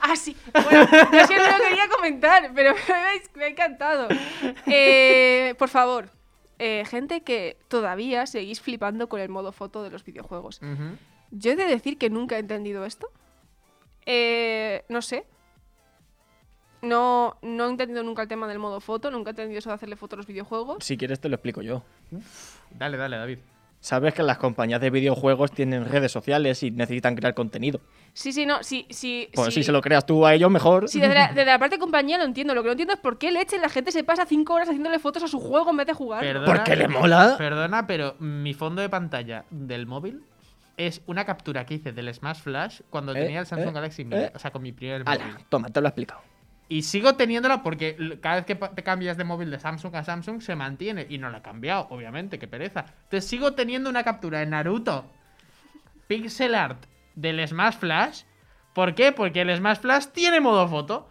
[0.00, 0.34] Ah, sí.
[0.52, 2.74] Bueno, yo es que no lo quería comentar, pero
[3.36, 4.08] me, ha encantado.
[4.66, 6.10] Eh, por favor,
[6.58, 10.60] eh, gente que todavía seguís flipando con el modo foto de los videojuegos.
[11.30, 13.08] Yo he de decir que nunca he entendido esto.
[14.10, 15.26] Eh, no sé.
[16.80, 19.74] No, no he entendido nunca el tema del modo foto, nunca he entendido eso de
[19.74, 20.82] hacerle foto a los videojuegos.
[20.82, 21.82] Si quieres te lo explico yo.
[22.70, 23.38] Dale, dale, David.
[23.80, 27.80] Sabes que las compañías de videojuegos tienen redes sociales y necesitan crear contenido.
[28.14, 29.28] Sí, sí, no, sí, sí.
[29.34, 29.60] Pues sí.
[29.60, 30.88] si se lo creas tú a ellos, mejor.
[30.88, 32.54] Sí, desde la, desde la parte de compañía lo entiendo.
[32.54, 34.98] Lo que no entiendo es por qué leche la gente se pasa cinco horas haciéndole
[34.98, 36.20] fotos a su juego en vez de jugar.
[36.20, 37.34] Perdona, Porque le mola.
[37.36, 40.22] Perdona, pero mi fondo de pantalla del móvil
[40.78, 44.04] es una captura que hice del Smash Flash cuando Eh, tenía el Samsung eh, Galaxy
[44.04, 44.22] Mini.
[44.22, 44.32] eh.
[44.34, 45.44] O sea, con mi primer Ala, móvil.
[45.50, 46.22] toma, te lo he explicado.
[46.70, 50.40] Y sigo teniéndola porque cada vez que te cambias de móvil de Samsung a Samsung
[50.42, 51.06] se mantiene.
[51.08, 52.84] Y no la he cambiado, obviamente, qué pereza.
[53.04, 55.10] Entonces sigo teniendo una captura de Naruto
[56.06, 58.22] pixel art del Smash Flash.
[58.74, 59.12] ¿Por qué?
[59.12, 61.08] Porque el Smash Flash tiene modo foto.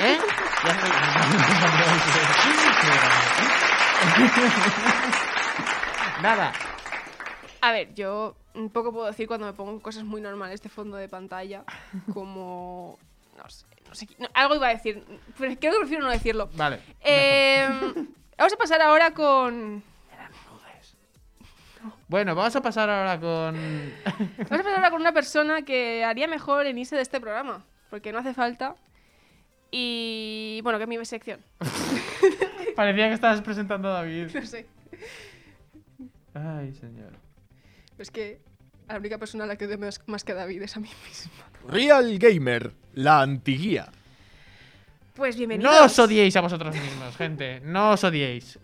[0.00, 0.16] ¿Eh?
[0.64, 0.90] Ya estoy-
[6.22, 6.52] Nada.
[7.60, 10.96] A ver, yo un poco puedo decir cuando me pongo cosas muy normales de fondo
[10.96, 11.64] de pantalla,
[12.12, 12.98] como...
[13.36, 15.04] No sé, no sé, no, algo iba a decir,
[15.38, 16.48] pero creo que prefiero no decirlo.
[16.54, 16.80] Vale.
[17.02, 17.68] Eh,
[18.38, 19.82] vamos a pasar ahora con...
[22.08, 23.56] Bueno, vamos a pasar ahora con.
[24.38, 27.64] Vamos a pasar ahora con una persona que haría mejor en irse de este programa,
[27.90, 28.76] porque no hace falta.
[29.72, 31.40] Y bueno, que es mi sección.
[32.76, 34.30] Parecía que estabas presentando a David.
[34.32, 34.66] No sé.
[36.34, 37.12] Ay, señor.
[37.98, 38.40] Es que
[38.88, 40.88] la única persona a la que odio más, más que a David es a mí
[41.06, 41.32] misma.
[41.68, 43.88] Real Gamer, la antiguía.
[45.14, 45.72] Pues bienvenidos.
[45.72, 47.60] No os odiéis a vosotros mismos, gente.
[47.60, 48.58] No os odiéis.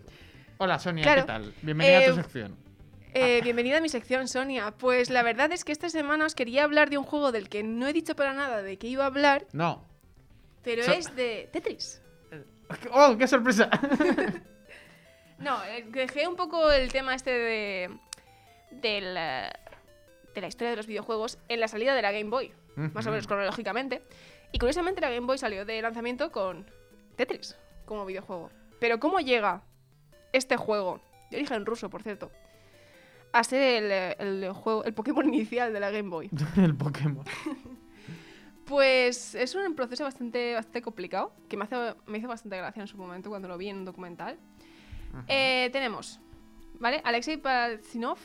[0.59, 1.21] Hola, Sonia, Claro.
[1.23, 1.53] ¿qué tal?
[1.61, 2.55] Bienvenida a Eh, tu sección.
[3.15, 4.71] Eh, bienvenida a mi sección, Sonia.
[4.71, 7.63] Pues la verdad es que esta semana os quería hablar de un juego del que
[7.63, 9.83] no he dicho para nada de qué iba a hablar, No.
[10.63, 12.01] pero So- es de Tetris.
[12.91, 13.69] ¡Oh, qué sorpresa!
[15.39, 17.89] No, eh, dejé un poco el tema este de,
[18.71, 19.49] del, eh,
[20.33, 23.11] de la historia de los videojuegos en la salida de la Game Boy, más o
[23.11, 24.03] menos cronológicamente.
[24.51, 26.65] Y curiosamente la Game Boy salió de lanzamiento con
[27.15, 28.49] Tetris como videojuego.
[28.79, 29.63] Pero ¿cómo llega
[30.31, 32.31] este juego, de origen ruso, por cierto,
[33.31, 36.29] a ser el, el juego, el Pokémon inicial de la Game Boy?
[36.57, 37.25] El Pokémon.
[38.65, 42.87] Pues es un proceso bastante, bastante complicado, que me, hace, me hizo bastante gracia en
[42.87, 44.39] su momento cuando lo vi en un documental.
[45.27, 46.19] Eh, tenemos,
[46.79, 47.01] ¿vale?
[47.03, 48.17] Alexei Pazlinov,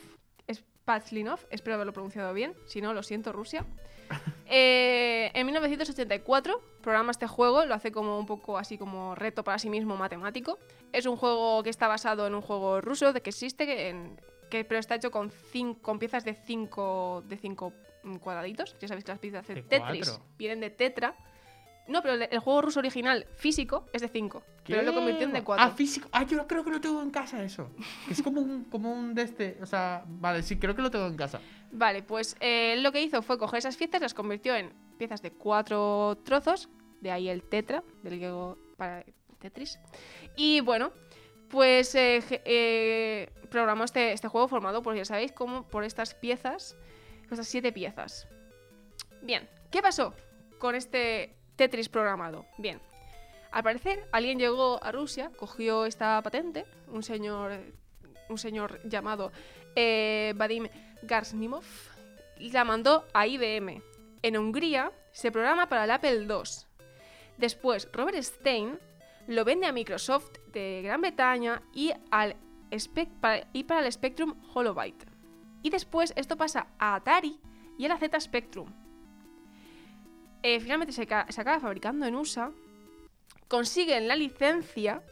[0.96, 3.64] es Pazlinov, espero haberlo pronunciado bien, si no, lo siento, Rusia.
[4.50, 9.58] Eh, en 1984 programa este juego, lo hace como un poco así como reto para
[9.58, 10.58] sí mismo matemático.
[10.90, 14.18] Es un juego que está basado en un juego ruso de que existe, que en-
[14.48, 17.74] que, pero está hecho con, cin- con piezas de 5 de cinco,
[18.04, 18.74] mm, cuadraditos.
[18.80, 20.24] Ya sabéis que las piezas de, De Tetris cuatro.
[20.38, 21.14] vienen de tetra.
[21.88, 24.42] No, pero el, juego ruso original físico es de 5.
[24.66, 25.64] Pero lo convirtió en de 4.
[25.64, 26.08] Ah, físico.
[26.12, 27.70] Ah, yo creo que lo tengo en casa eso.
[28.10, 29.58] Es como un, como un de este.
[29.62, 31.40] O sea, vale, sí, creo que lo tengo en casa.
[31.72, 35.32] Vale, pues eh, lo que hizo fue coger esas piezas, las convirtió en piezas de
[35.32, 36.68] cuatro trozos,
[37.00, 39.04] de ahí el tetra, del griego para
[39.38, 39.78] Tetris.
[40.36, 40.92] Y bueno,
[41.48, 46.76] pues eh, eh, programó este, este juego formado, pues ya sabéis, como por estas piezas,
[47.30, 48.28] estas siete piezas.
[49.22, 50.14] Bien, ¿qué pasó
[50.58, 52.46] con este Tetris programado?
[52.56, 52.80] Bien,
[53.50, 57.52] al parecer alguien llegó a Rusia, cogió esta patente, un señor,
[58.28, 59.32] un señor llamado
[59.74, 60.68] eh, Vadim
[61.02, 61.64] Garsnimov
[62.38, 63.82] y la mandó a IBM.
[64.22, 66.42] En Hungría se programa para el Apple II.
[67.38, 68.78] Después, Robert Stein
[69.26, 72.36] lo vende a Microsoft de Gran Bretaña y, al
[73.20, 75.06] para, y para el Spectrum Holobyte.
[75.62, 77.40] Y después esto pasa a Atari
[77.76, 78.72] y a la Z Spectrum.
[80.42, 82.50] Eh, finalmente se, ca- se acaba fabricando en USA.
[83.48, 85.02] Consiguen la licencia.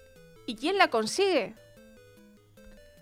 [0.47, 1.55] ¿Y quién la consigue?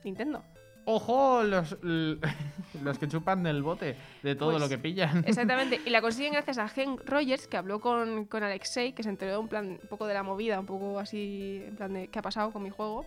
[0.05, 0.43] Nintendo.
[0.87, 1.43] ¡Ojo!
[1.43, 1.77] Los,
[2.83, 5.25] los que chupan del bote de todo Pues, lo que pillan.
[5.27, 9.09] Exactamente, y la consiguen gracias a Hank Rogers, que habló con, con Alexei, que se
[9.09, 12.19] enteró un, plan, un poco de la movida, un poco así, en plan de qué
[12.19, 13.07] ha pasado con mi juego.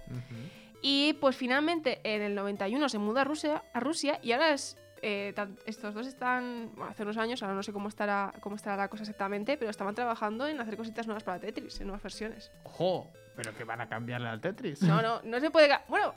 [0.82, 4.78] Y pues finalmente en el 91 se muda a Rusia, a Rusia y ahora es
[5.02, 8.56] eh, tan- estos dos están, bueno, hace unos años, ahora no sé cómo estará, cómo
[8.56, 12.04] estará la cosa exactamente, pero estaban trabajando en hacer cositas nuevas para Tetris, en nuevas
[12.04, 12.52] versiones.
[12.64, 14.82] Ojo, pero que van a cambiarle al Tetris.
[14.84, 15.70] No, no, no se puede...
[15.88, 16.14] Bueno,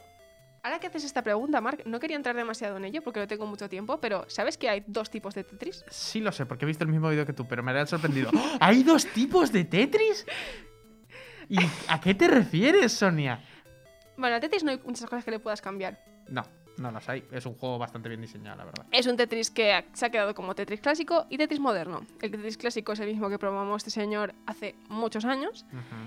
[0.63, 3.47] ahora que haces esta pregunta, Mark, no quería entrar demasiado en ello porque no tengo
[3.47, 5.85] mucho tiempo, pero ¿sabes que hay dos tipos de Tetris?
[5.91, 8.31] Sí lo sé, porque he visto el mismo vídeo que tú, pero me ha sorprendido.
[8.35, 8.57] ¡Oh!
[8.61, 10.27] ¿Hay dos tipos de Tetris?
[11.49, 13.43] ¿Y a qué te refieres, Sonia?
[14.17, 15.99] Bueno, a Tetris no hay muchas cosas que le puedas cambiar.
[16.29, 16.45] No,
[16.81, 17.25] no las hay.
[17.31, 18.87] Es un juego bastante bien diseñado, la verdad.
[18.91, 22.01] Es un Tetris que se ha quedado como Tetris clásico y Tetris moderno.
[22.21, 25.67] El Tetris clásico es el mismo que probamos este señor hace muchos años,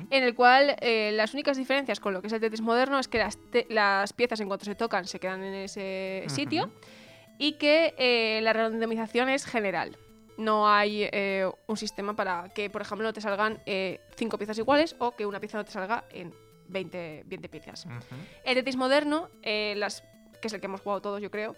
[0.09, 3.07] en el cual eh, las únicas diferencias con lo que es el Tetris moderno es
[3.07, 3.37] que las,
[3.69, 6.71] las piezas en cuanto se tocan se quedan en ese sitio
[7.37, 9.97] y que eh, la randomización es general.
[10.37, 13.61] No hay eh, un sistema para que, por ejemplo, no te salgan
[14.15, 16.33] cinco piezas iguales o que una pieza no te salga en
[16.73, 17.87] 20, 20 piezas.
[18.43, 20.03] El Tetris moderno, eh, las,
[20.43, 21.55] que es el que hemos jugado todos, yo creo,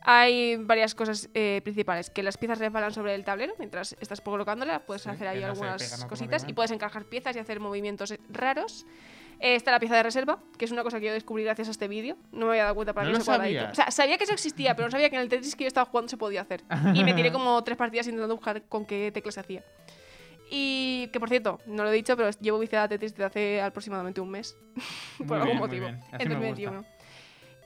[0.00, 4.80] hay varias cosas eh, principales, que las piezas resbalan sobre el tablero mientras estás colocándolas,
[4.80, 8.86] puedes Sí, hacer ahí que algunas cositas y puedes encajar piezas y hacer movimientos raros.
[9.40, 11.72] Eh, está la pieza de reserva, que es una cosa que yo descubrí gracias a
[11.72, 12.16] este vídeo.
[12.32, 13.72] No me había dado cuenta para ¿No mí lo sabías?
[13.72, 15.68] O sea, sabía que eso existía, pero no sabía que en el Tetris que yo
[15.68, 16.62] estaba jugando se podía hacer.
[16.94, 19.62] Y me tiré como tres partidas intentando buscar con qué teclas se hacía.
[20.50, 23.60] Y que por cierto, no lo he dicho, pero llevo viciada a Tetris desde hace
[23.60, 24.56] aproximadamente un mes.
[25.26, 25.88] por algún motivo.
[25.88, 26.84] me 2021.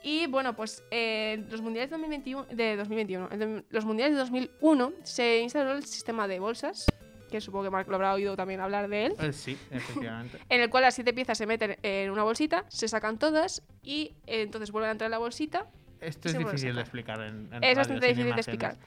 [0.03, 4.19] Y bueno, pues eh, los mundiales de 2021, de 2021, en de- los mundiales de
[4.19, 6.85] 2001 se instaló el sistema de bolsas,
[7.29, 10.39] que supongo que Mark lo habrá oído también hablar de él, Eh, sí, efectivamente.
[10.49, 14.13] en el cual las siete piezas se meten en una bolsita, se sacan todas y
[14.25, 15.67] eh, entonces vuelven a entrar en la bolsita.
[16.01, 18.77] Esto es difícil de explicar en, en Es radio, bastante difícil de explicar.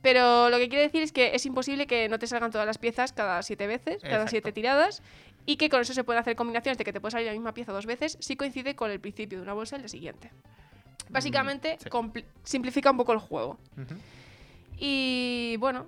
[0.00, 2.76] Pero lo que quiere decir es que es imposible que no te salgan todas las
[2.78, 4.30] piezas cada siete veces, cada Exacto.
[4.30, 5.02] siete tiradas,
[5.46, 7.52] y que con eso se pueden hacer combinaciones de que te puede salir la misma
[7.54, 10.30] pieza dos veces si coincide con el principio de una bolsa y la siguiente.
[11.10, 11.90] Básicamente, Mm, sí.
[11.90, 13.58] compli- simplifica un poco el juego.
[14.78, 15.86] Y bueno,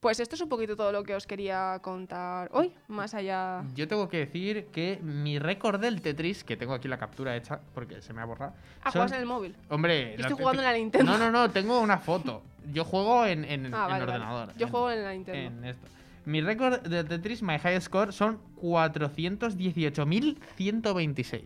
[0.00, 3.62] pues esto es un poquito todo lo que os quería contar hoy, más allá...
[3.74, 7.60] Yo tengo que decir que mi récord del Tetris, que tengo aquí la captura hecha
[7.74, 8.52] porque se me ha borrado.
[8.82, 9.54] Ah, son- juegas en el móvil.
[9.68, 11.12] Hombre, Yo estoy jugando en la Nintendo.
[11.12, 12.42] No, no, no, tengo una foto.
[12.72, 14.02] Yo juego en, en, Ah, en vale, vale.
[14.04, 14.54] ordenador.
[14.56, 15.58] Yo en- juego en la Nintendo.
[15.58, 15.86] en esto.
[16.24, 21.42] Mi récord de Tetris, my high score, son 418.126.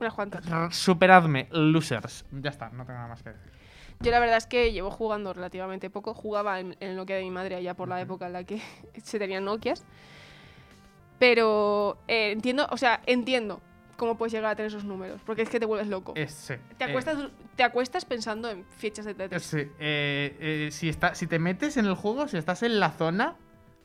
[0.00, 0.44] Unas cuantas.
[0.74, 2.24] Superadme, losers.
[2.32, 3.52] Ya está, no tengo nada más que decir.
[4.00, 6.14] Yo la verdad es que llevo jugando relativamente poco.
[6.14, 8.62] Jugaba en, en el Nokia de mi madre allá por la época en la que
[9.02, 9.84] se tenían Nokias.
[11.18, 13.60] Pero eh, entiendo, o sea, entiendo
[13.98, 15.20] cómo puedes llegar a tener esos números.
[15.26, 16.14] Porque es que te vuelves loco.
[16.16, 17.18] Es, sí, te, eh, acuestas,
[17.54, 19.42] te acuestas pensando en fichas de Tetris.
[19.42, 22.92] Sí, eh, eh, si, está, si te metes en el juego, si estás en la
[22.92, 23.36] zona,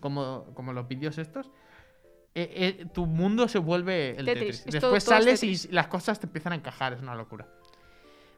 [0.05, 1.47] como, como los vídeos estos,
[2.35, 4.75] eh, eh, tu mundo se vuelve el Tetris, Tetris.
[4.75, 5.65] es todo- Después todo sales Tetris.
[5.65, 7.47] y las cosas te empiezan a encajar, es una locura.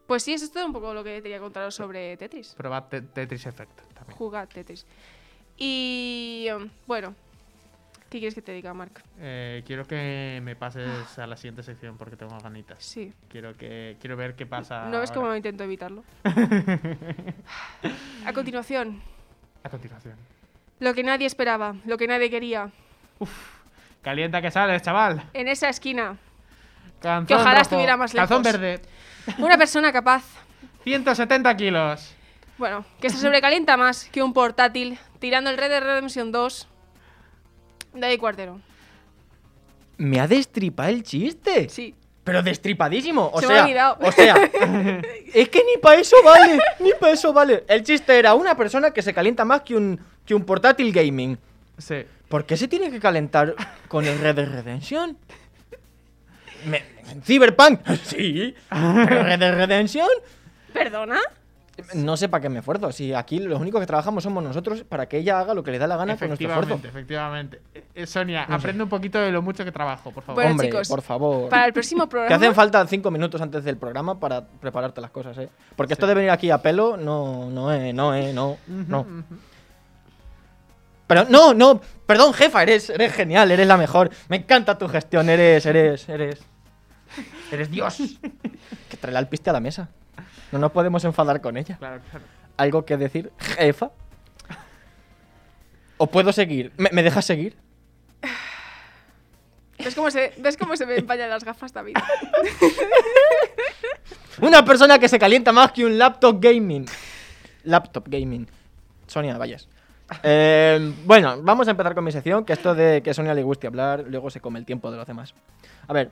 [0.07, 2.53] Pues sí, eso es todo un poco lo que quería contaros sobre Tetris.
[2.55, 4.17] Probad te- Tetris Effect también.
[4.17, 4.85] Jugad Tetris.
[5.57, 7.13] Y um, bueno,
[8.09, 9.03] ¿qué quieres que te diga, Mark?
[9.19, 12.81] Eh, quiero que me pases a la siguiente sección porque tengo ganitas.
[12.81, 13.11] Sí.
[13.27, 14.85] Quiero, que, quiero ver qué pasa.
[14.89, 15.21] ¿No ves ahora.
[15.21, 16.05] cómo intento evitarlo?
[18.25, 19.01] A continuación,
[19.63, 20.15] A continuación.
[20.79, 22.69] Lo que nadie esperaba, lo que nadie quería.
[24.01, 25.23] Calienta que sales, chaval.
[25.33, 26.17] En esa esquina,
[27.01, 28.59] Calzón ojalá rojo, estuviera más Calzón lejos.
[28.59, 28.81] verde.
[29.39, 30.23] una persona capaz
[30.83, 32.13] 170 kilos.
[32.57, 36.67] Bueno, que se sobrecalienta más que un portátil tirando el Red Dead Redemption 2
[37.93, 38.59] de ahí cuartero.
[39.97, 41.69] ¿Me ha destripado el chiste?
[41.69, 41.93] Sí.
[42.23, 43.29] Pero destripadísimo.
[43.33, 43.97] O Se me ha sea, olvidado.
[44.01, 44.35] o sea,
[45.33, 47.63] es que ni para eso vale, ni para eso vale.
[47.67, 51.37] El chiste era una persona que se calienta más que un, que un portátil gaming.
[51.79, 52.05] Sí.
[52.29, 53.55] ¿Por qué se tiene que calentar
[53.87, 55.17] con el Red Dead Redemption?
[56.65, 56.83] Me-
[57.23, 57.79] ¿Cyberpunk?
[58.03, 58.53] Sí.
[58.69, 60.07] ¿Pero Red Dead Redemption?
[60.73, 61.19] ¿Perdona?
[61.93, 62.91] No sé para qué me esfuerzo.
[62.91, 65.77] Si aquí los únicos que trabajamos somos nosotros para que ella haga lo que le
[65.77, 66.73] da la gana con nuestro esfuerzo.
[66.83, 67.91] Efectivamente, efectivamente.
[67.93, 70.41] Eh, Sonia, aprende un poquito de lo mucho que trabajo, por favor.
[70.41, 71.49] Bueno, Hombre, chicos, por favor.
[71.49, 72.35] Para el próximo programa.
[72.35, 75.49] hacen falta cinco minutos antes del programa para prepararte las cosas, ¿eh?
[75.75, 79.05] Porque esto de venir aquí a pelo, no, no, eh, no, eh, no, no.
[81.07, 84.11] Pero no, no, perdón, jefa, eres, eres genial, eres la mejor.
[84.27, 86.39] Me encanta tu gestión, eres, eres, eres,
[87.51, 87.97] eres Dios.
[88.89, 89.89] que trae el piste a la mesa.
[90.51, 91.77] No nos podemos enfadar con ella.
[91.77, 92.25] Claro, claro.
[92.57, 93.91] ¿Algo que decir, jefa?
[95.97, 96.73] ¿O puedo seguir?
[96.77, 97.57] ¿Me, me dejas seguir?
[99.79, 101.95] ¿Ves cómo, se, ¿Ves cómo se me empañan las gafas, David?
[104.41, 106.85] Una persona que se calienta más que un laptop gaming.
[107.63, 108.47] Laptop gaming.
[109.05, 109.67] Sonia, vayas.
[110.23, 113.43] Eh, bueno, vamos a empezar con mi sección, que esto de que a Sonia le
[113.43, 115.33] guste hablar, luego se come el tiempo de los demás.
[115.87, 116.11] A ver.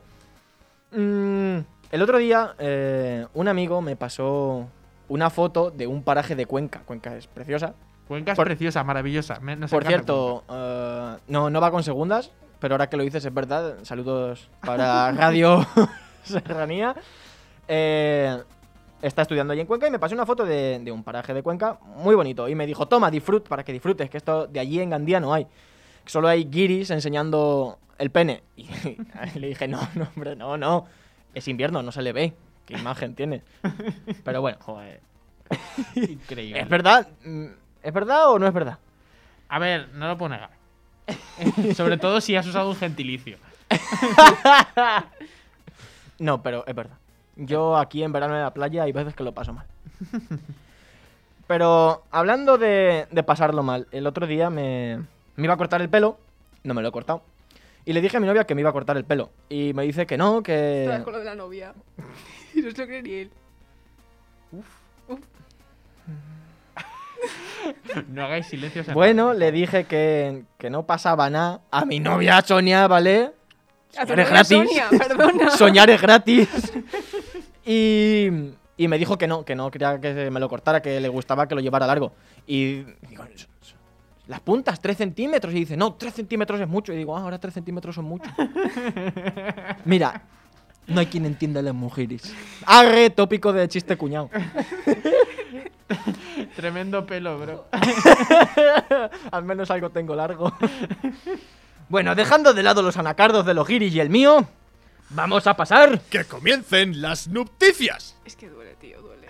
[0.91, 1.57] mm,
[1.91, 4.67] el otro día, eh, un amigo me pasó
[5.07, 6.81] una foto de un paraje de Cuenca.
[6.85, 7.73] Cuenca es preciosa.
[8.07, 9.39] Cuenca es Por- preciosa, maravillosa.
[9.39, 13.33] me- Por cierto, eh, no, no va con segundas, pero ahora que lo dices es
[13.33, 13.75] verdad.
[13.83, 15.65] Saludos para Radio
[16.23, 16.95] Serranía.
[17.67, 18.37] Eh,
[19.07, 21.43] está estudiando allí en Cuenca y me pasó una foto de, de un paraje de
[21.43, 22.47] Cuenca muy bonito.
[22.49, 25.33] Y me dijo, toma, disfrut, para que disfrutes, que esto de allí en Gandía no
[25.33, 25.47] hay.
[26.05, 28.43] Solo hay guiris enseñando el pene.
[28.55, 30.85] Y le dije, no, no, hombre, no, no.
[31.33, 32.33] Es invierno, no se le ve.
[32.65, 33.43] ¿Qué imagen tiene?
[34.23, 35.01] Pero bueno, Joder.
[35.95, 36.59] Increíble.
[36.59, 37.07] ¿es verdad?
[37.83, 38.79] ¿Es verdad o no es verdad?
[39.49, 40.49] A ver, no lo puedo negar.
[41.75, 43.37] Sobre todo si has usado un gentilicio.
[46.17, 46.97] No, pero es verdad.
[47.35, 49.65] Yo aquí en verano en la playa hay veces que lo paso mal.
[51.47, 54.97] Pero hablando de, de pasarlo mal, el otro día me,
[55.35, 56.17] me iba a cortar el pelo,
[56.63, 57.21] no me lo he cortado.
[57.85, 59.29] Y le dije a mi novia que me iba a cortar el pelo.
[59.47, 61.01] Y me dice que no, que...
[61.03, 61.73] con lo de la novia.
[62.55, 63.31] Y no se lo cree ni él.
[68.09, 68.87] No hagáis silencios.
[68.87, 71.61] en Bueno, le dije que, que no pasaba nada.
[71.71, 73.31] A mi novia Sonia, ¿vale?
[73.89, 74.57] Soñar es gratis.
[74.57, 75.49] Sonia, perdona.
[75.51, 76.49] Soñar es gratis.
[77.65, 78.27] Y,
[78.77, 81.47] y me dijo que no, que no quería que me lo cortara, que le gustaba
[81.47, 82.11] que lo llevara largo.
[82.45, 83.75] Y digo, "So- so-
[84.27, 85.53] las puntas, 3 centímetros.
[85.53, 86.93] Y dice, no, 3 centímetros es mucho.
[86.93, 88.29] Y digo, ah, ahora 3 centímetros son mucho.
[89.85, 90.21] Mira,
[90.87, 92.33] no hay quien entienda a las mujeres.
[92.65, 94.29] Arre, tópico de chiste cuñado.
[96.55, 97.65] Tremendo pelo, bro.
[99.31, 100.51] Al menos algo tengo largo.
[101.89, 104.47] bueno, dejando de lado los anacardos de los giris y el mío,
[105.09, 105.99] vamos a pasar.
[106.09, 108.17] ¡Que comiencen las nupticias!
[108.25, 109.27] Es que duele, tío, duele.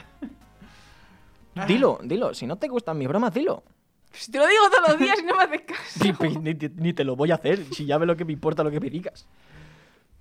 [1.68, 2.34] Dilo, dilo.
[2.34, 3.64] Si no te gustan mis bromas, dilo.
[4.12, 6.40] Si te lo digo todos los días y no me haces caso.
[6.42, 8.72] Ni, ni te lo voy a hacer, si ya ve lo que me importa lo
[8.72, 9.28] que me digas.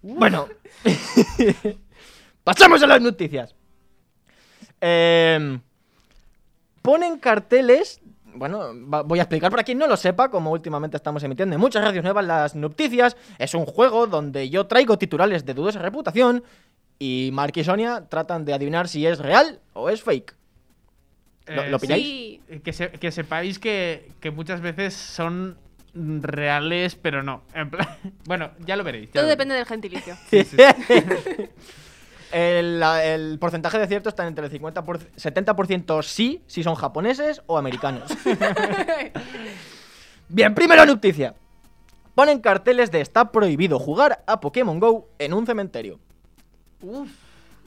[0.03, 0.49] Bueno,
[2.45, 3.55] pasamos a las noticias.
[4.81, 5.61] Em,
[6.83, 8.03] ponen carteles.
[8.35, 8.71] Bueno,
[9.05, 12.03] voy a explicar para quien no lo sepa, como últimamente estamos emitiendo en muchas radios
[12.05, 13.17] nuevas las noticias.
[13.39, 16.43] Es un juego donde yo traigo titulares de dudosa reputación
[16.99, 20.35] y Mark y Sonia tratan de adivinar si es real o es fake.
[21.47, 22.03] ¿Lo- Eh, lo pilláis?
[22.05, 22.41] Sí.
[22.65, 25.57] Que, se- que sepáis que, que muchas veces son
[25.95, 27.43] reales, pero no.
[27.55, 27.87] En plan-
[28.25, 29.09] bueno, ya lo veréis.
[29.09, 30.17] ya Todo lo depende del gentilicio.
[30.31, 30.57] Sí, sí.
[32.35, 37.57] El, porcentaje de cierto está entre el 50 por, 70% sí, si son japoneses o
[37.57, 38.11] americanos.
[40.29, 41.37] Bien, primera noticia.
[42.17, 46.01] Ponen carteles de está prohibido jugar a Pokémon Go en un cementerio.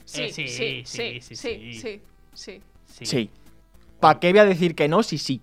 [0.04, 1.80] Sí, Eh, sí, sí, sí, sí, sí, sí, sí.
[1.80, 2.00] sí,
[2.34, 2.62] sí.
[2.86, 3.06] Sí.
[3.06, 3.30] Sí.
[4.00, 5.02] ¿Para qué voy a decir que no?
[5.02, 5.40] Sí, sí.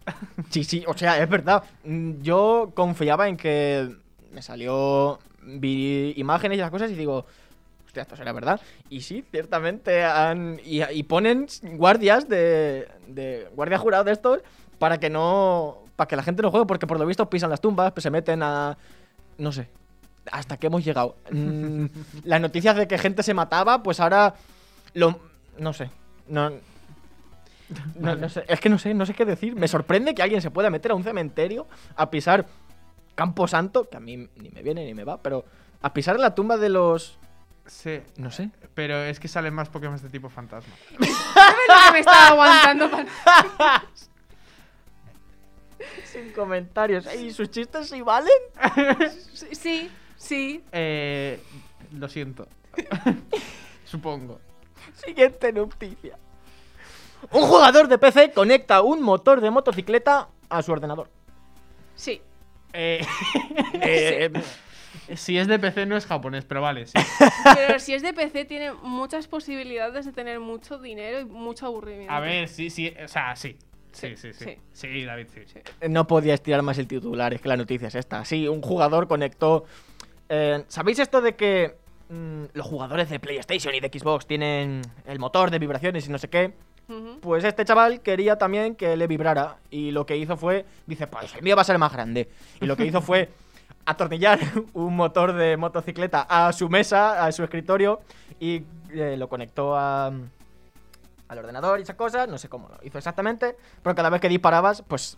[0.52, 0.84] Sí, sí.
[0.88, 1.64] O sea, es verdad.
[1.84, 3.90] Mm, Yo confiaba en que
[4.32, 5.18] me salió.
[5.42, 7.26] Vi imágenes y las cosas y digo.
[7.96, 8.60] Hostia, esto será verdad.
[8.90, 10.60] Y sí, ciertamente han.
[10.66, 12.90] Y, y ponen guardias de.
[13.08, 14.40] de guardia jurado de estos
[14.80, 15.78] para que no.
[15.96, 18.12] Para que la gente no juegue, porque por lo visto pisan las tumbas, pues se
[18.12, 18.78] meten a.
[19.38, 19.70] No sé.
[20.30, 21.16] Hasta que hemos llegado.
[21.32, 21.86] Mm,
[22.26, 24.36] las noticias de que gente se mataba, pues ahora.
[24.94, 25.18] Lo.
[25.58, 25.90] No sé.
[26.28, 26.52] No,
[27.98, 29.56] no, no sé, es que no sé, no sé qué decir.
[29.56, 32.46] Me sorprende que alguien se pueda meter a un cementerio a pisar
[33.16, 35.46] Campo Santo, que a mí ni me viene ni me va, pero
[35.82, 37.18] a pisar la tumba de los.
[37.68, 38.50] Sí, No sé.
[38.76, 40.74] pero es que salen más Pokémon de tipo fantasma.
[41.00, 43.86] ¿Sabes lo que me estaba aguantando para.?
[46.06, 47.06] Sin comentarios.
[47.16, 48.32] ¿Y sus chistes sí valen?
[49.34, 50.64] Sí, sí, sí.
[50.72, 51.42] Eh,
[51.92, 52.48] lo siento.
[53.86, 54.40] Supongo.
[55.06, 56.18] Siguiente noticia.
[57.32, 61.10] Un jugador de PC conecta un motor de motocicleta a su ordenador.
[61.96, 62.22] Sí.
[62.74, 63.06] Eh,
[63.82, 64.32] Eh,
[65.16, 66.94] si es de PC no es japonés, pero vale, sí.
[67.56, 72.14] Pero si es de PC, tiene muchas posibilidades de tener mucho dinero y mucho aburrimiento.
[72.14, 73.58] A ver, sí, sí, o sea, sí.
[73.92, 74.46] Sí, sí, sí.
[74.46, 74.58] Sí.
[74.74, 75.42] Sí, David, sí.
[75.46, 75.60] Sí.
[75.90, 78.26] No podía estirar más el titular, es que la noticia es esta.
[78.26, 79.66] Sí, un jugador conectó.
[80.28, 81.78] eh, ¿Sabéis esto de que
[82.10, 86.18] mm, los jugadores de PlayStation y de Xbox tienen el motor de vibraciones y no
[86.18, 86.54] sé qué?
[87.22, 89.58] Pues este chaval quería también que le vibrara.
[89.72, 90.66] Y lo que hizo fue.
[90.86, 92.30] Dice, pues el mío va a ser más grande.
[92.62, 93.30] Y lo que hizo fue
[93.86, 94.40] atornillar
[94.74, 98.02] un motor de motocicleta a su mesa, a su escritorio.
[98.40, 100.12] Y eh, lo conectó a.
[101.28, 104.30] Al ordenador y esas cosas, no sé cómo lo hizo exactamente, pero cada vez que
[104.30, 105.18] disparabas, pues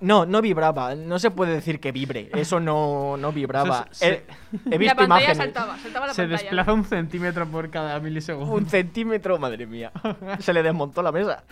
[0.00, 0.94] no, no vibraba.
[0.94, 2.28] No se puede decir que vibre.
[2.34, 3.86] Eso no, no vibraba.
[3.90, 4.24] Eso es- he,
[4.66, 5.36] he La visto pantalla imágenes.
[5.38, 6.42] saltaba, saltaba la Se pantalla.
[6.42, 8.54] desplaza un centímetro por cada milisegundo.
[8.54, 9.92] Un centímetro, madre mía.
[10.40, 11.42] Se le desmontó la mesa.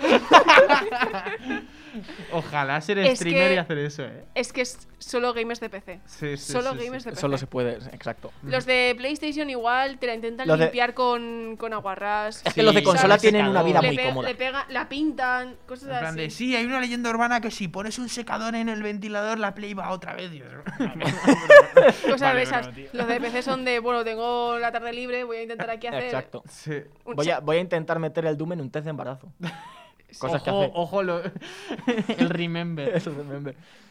[2.32, 4.24] Ojalá ser Es streamer que- y hacer eso, eh.
[4.34, 6.01] Es que es solo gamers de PC.
[6.07, 6.84] Sí, sí, Solo sí, sí.
[6.86, 7.20] gamers de PC.
[7.20, 8.32] Solo se puede, exacto.
[8.43, 12.38] Los de PlayStation igual te la intentan Los de- limpiar con, con aguarrás.
[12.38, 13.22] Es que Sí, los de consola ¿sabes?
[13.22, 14.28] tienen una vida muy le, pe- cómoda.
[14.28, 16.18] le pega, la pintan, cosas En plan así.
[16.20, 19.55] de, sí, hay una leyenda urbana que si pones un secador en el ventilador, la
[19.55, 20.30] Play va otra vez.
[20.30, 20.49] Dios.
[22.03, 22.68] Cosas Vale, de esas.
[22.93, 26.05] Los de PC son de, bueno, tengo la tarde libre, voy a intentar aquí hacer.
[26.05, 26.43] Exacto.
[26.49, 26.72] Sí.
[27.05, 29.32] un Voy a, voy a intentar meter el Doom en un test de embarazo.
[30.19, 30.71] Cosas que hace.
[30.75, 31.23] ojo lo-
[32.19, 33.01] el remember.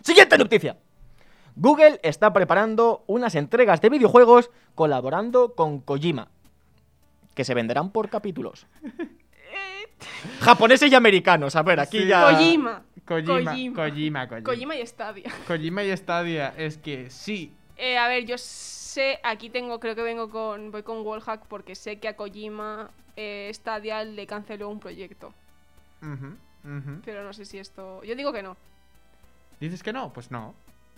[0.02, 0.78] Siguiente noticia.
[1.56, 6.30] Google está preparando unas entregas de videojuegos colaborando con Kojima,
[7.36, 8.66] que se venderán por capítulos.
[10.40, 12.08] Japoneses y americanos, a ver, aquí Sí.
[12.08, 12.24] ya...
[12.32, 12.84] Kojima.
[13.06, 13.76] Kojima, Kojima.
[13.76, 14.44] Kojima, Kojima.
[14.46, 15.32] Kojima y Stadia.
[15.48, 17.52] Kojima y Stadia, es que sí.
[17.78, 21.76] Eh, a ver, yo sé, aquí tengo, creo que vengo con, voy con Wallhack porque
[21.76, 25.34] sé que a Kojima eh, Stadia le canceló un proyecto.
[27.06, 28.04] Pero no sé si esto.
[28.04, 28.58] Yo digo que no.
[29.60, 30.12] ¿Dices que no?
[30.12, 30.56] Pues no.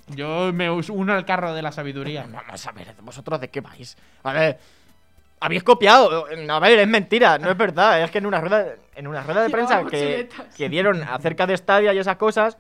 [0.08, 2.28] Yo me uno al carro de la sabiduría.
[2.32, 3.98] Vamos a ver, ¿vosotros de qué vais?
[4.24, 4.60] A ver,
[5.40, 6.26] habéis copiado.
[6.50, 8.02] A ver, es mentira, no es verdad.
[8.04, 11.58] Es que en una rueda, en una rueda de prensa que, que dieron acerca de
[11.58, 12.58] Stadia y esas cosas,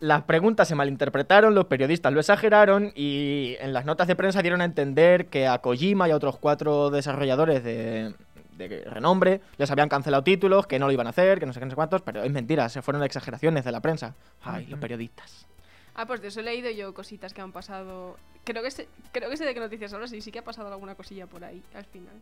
[0.00, 4.60] las preguntas se malinterpretaron, los periodistas lo exageraron y en las notas de prensa dieron
[4.60, 8.12] a entender que a Kojima y a otros cuatro desarrolladores de,
[8.56, 11.58] de renombre les habían cancelado títulos, que no lo iban a hacer, que no sé
[11.60, 14.14] qué, no sé cuántos, pero es mentira, se fueron exageraciones de la prensa.
[14.42, 15.46] Ay, los periodistas.
[15.94, 18.16] Ah, pues de eso he leído yo cositas que han pasado.
[18.44, 20.72] Creo que sé, creo que sé de qué noticias hablas y sí que ha pasado
[20.72, 22.14] alguna cosilla por ahí al final.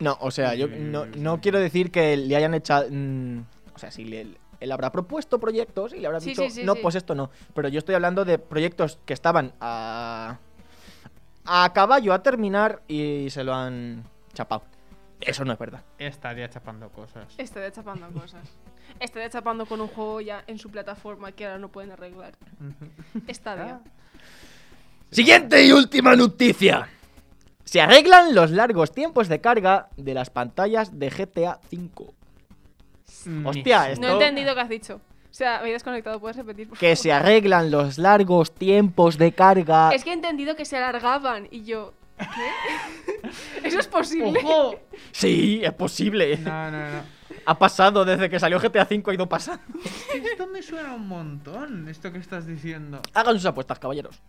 [0.00, 2.86] No, o sea, yo no, no quiero decir que le hayan echado.
[2.90, 3.38] mm,
[3.74, 6.64] o sea, si le- él habrá propuesto proyectos y le habrá Sí, dicho, sí, sí,
[6.64, 6.80] no, sí.
[6.82, 7.30] pues esto no.
[7.54, 10.38] Pero yo estoy hablando de proyectos que estaban a.
[11.44, 14.62] a caballo a terminar y se lo han chapado.
[15.26, 15.82] Eso no es verdad.
[15.98, 17.34] Estaría chapando cosas.
[17.38, 18.42] Estoy chapando cosas.
[19.00, 22.34] Estoy chapando con un juego ya en su plataforma que ahora no pueden arreglar.
[22.60, 23.22] Ujú.
[23.32, 23.80] Stadia.
[25.10, 26.88] Siguiente y última noticia.
[27.64, 32.12] Se arreglan los largos tiempos de carga de las pantallas de GTA V.
[33.26, 34.96] Mm, Hostia, esto- No he entendido qué has dicho.
[34.96, 36.68] O sea, me he desconectado, ¿puedes repetir?
[36.68, 36.96] Por Que favor?
[37.02, 39.90] se arreglan los largos tiempos de carga.
[39.92, 41.92] Es que he entendido que se alargaban y yo.
[42.18, 43.28] ¿Qué?
[43.68, 44.40] ¿Eso es posible?
[44.44, 44.80] ¡Ojo!
[45.12, 46.36] Sí, es posible.
[46.38, 47.02] No, no, no.
[47.46, 49.62] Ha pasado desde que salió GTA V, ha ido pasando.
[50.14, 53.00] Esto me suena un montón, esto que estás diciendo.
[53.12, 54.20] Hagan sus apuestas, caballeros.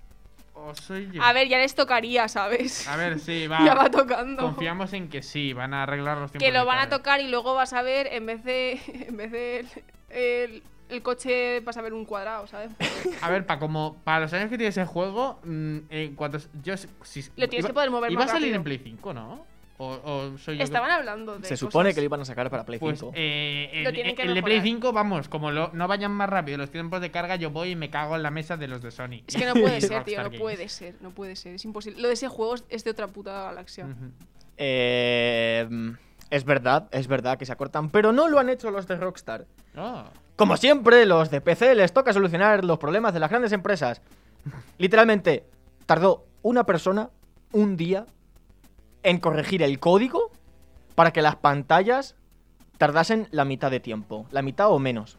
[0.54, 1.22] ¿O soy yo?
[1.22, 2.88] A ver, ya les tocaría, ¿sabes?
[2.88, 3.64] A ver, sí, va.
[3.64, 4.42] ya va tocando.
[4.44, 7.28] Confiamos en que sí, van a arreglar los tiempos que lo van a tocar y
[7.28, 8.80] luego vas a ver, en vez de.
[9.08, 9.60] En vez de.
[9.60, 9.70] El,
[10.10, 12.72] el- el coche vas a ver un cuadrado, ¿sabes?
[13.22, 16.76] A ver, para como para los años que tiene ese juego, mm, en cuanto yo
[16.78, 16.88] si,
[17.38, 18.58] Lo tienes iba- que poder mover Iba más a salir rápido.
[18.58, 19.46] en Play 5, ¿no?
[19.78, 21.46] O, o soy yo que- Estaban hablando de.
[21.48, 21.96] Se supone cosas.
[21.96, 23.12] que lo iban a sacar para Play Pues 5.
[23.14, 24.76] eh, Lo el, tienen que el de Play mejorar.
[24.82, 27.76] 5, vamos, como lo- no vayan más rápido los tiempos de carga, yo voy y
[27.76, 29.24] me cago en la mesa de los de Sony.
[29.28, 30.40] Es que no puede ser, tío, no Games.
[30.40, 32.02] puede ser, no puede ser, es imposible.
[32.02, 33.86] Lo de ese juego es- de otra puta galaxia.
[33.86, 34.12] Ujú.
[34.58, 35.68] Eh,
[36.30, 39.46] es verdad, es verdad que se acortan, pero no lo han hecho los de Rockstar.
[39.78, 40.06] Oh.
[40.36, 44.02] Como siempre, los de PC les toca solucionar los problemas de las grandes empresas.
[44.78, 45.46] Literalmente,
[45.86, 47.10] tardó una persona
[47.52, 48.06] un día
[49.04, 50.32] en corregir el código
[50.96, 52.16] para que las pantallas
[52.78, 54.26] tardasen la mitad de tiempo.
[54.32, 55.18] La mitad o menos.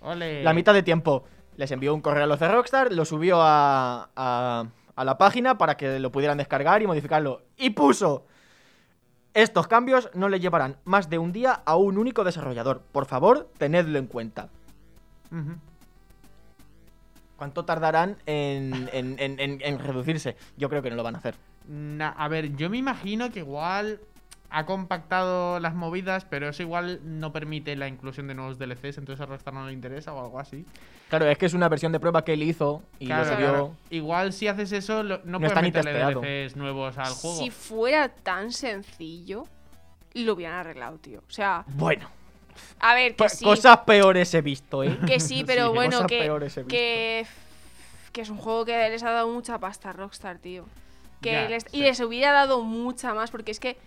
[0.00, 0.42] Ole.
[0.42, 1.24] La mitad de tiempo.
[1.56, 4.64] Les envió un correo a los de Rockstar, lo subió a, a,
[4.96, 7.42] a la página para que lo pudieran descargar y modificarlo.
[7.58, 8.26] Y puso...
[9.34, 12.82] Estos cambios no le llevarán más de un día a un único desarrollador.
[12.92, 14.48] Por favor, tenedlo en cuenta.
[17.36, 20.36] ¿Cuánto tardarán en, en- en- en- en reducirse?
[20.56, 21.34] Yo creo que no lo van a hacer.
[22.16, 24.00] A ver, yo me imagino que igual
[24.54, 29.20] ha compactado las movidas, pero eso igual no permite la inclusión de nuevos DLCs, entonces
[29.20, 30.66] a Rockstar no le interesa o algo así.
[31.08, 33.46] Claro, es que es una versión de prueba que él hizo y Claro, lo subió.
[33.48, 33.76] claro.
[33.90, 35.92] Igual si haces eso, lo- no, No puedes meterle.
[35.94, 37.38] DLCs nuevos al juego.
[37.38, 39.44] Si fuera tan sencillo,
[40.14, 41.20] lo hubieran arreglado, tío.
[41.26, 42.08] O sea, Bueno,
[42.80, 43.44] a ver, que pe- sí.
[43.44, 44.98] cosas peores he visto, ¿eh?
[45.06, 46.70] Que sí, pero Sí, bueno, cosas que, peores he visto.
[46.70, 47.26] que,
[48.12, 50.66] que es un juego que les ha dado mucha pasta a Rockstar, tío.
[51.22, 51.78] Que Ya, les- sí.
[51.78, 53.78] Y les hubiera dado mucha más, porque es que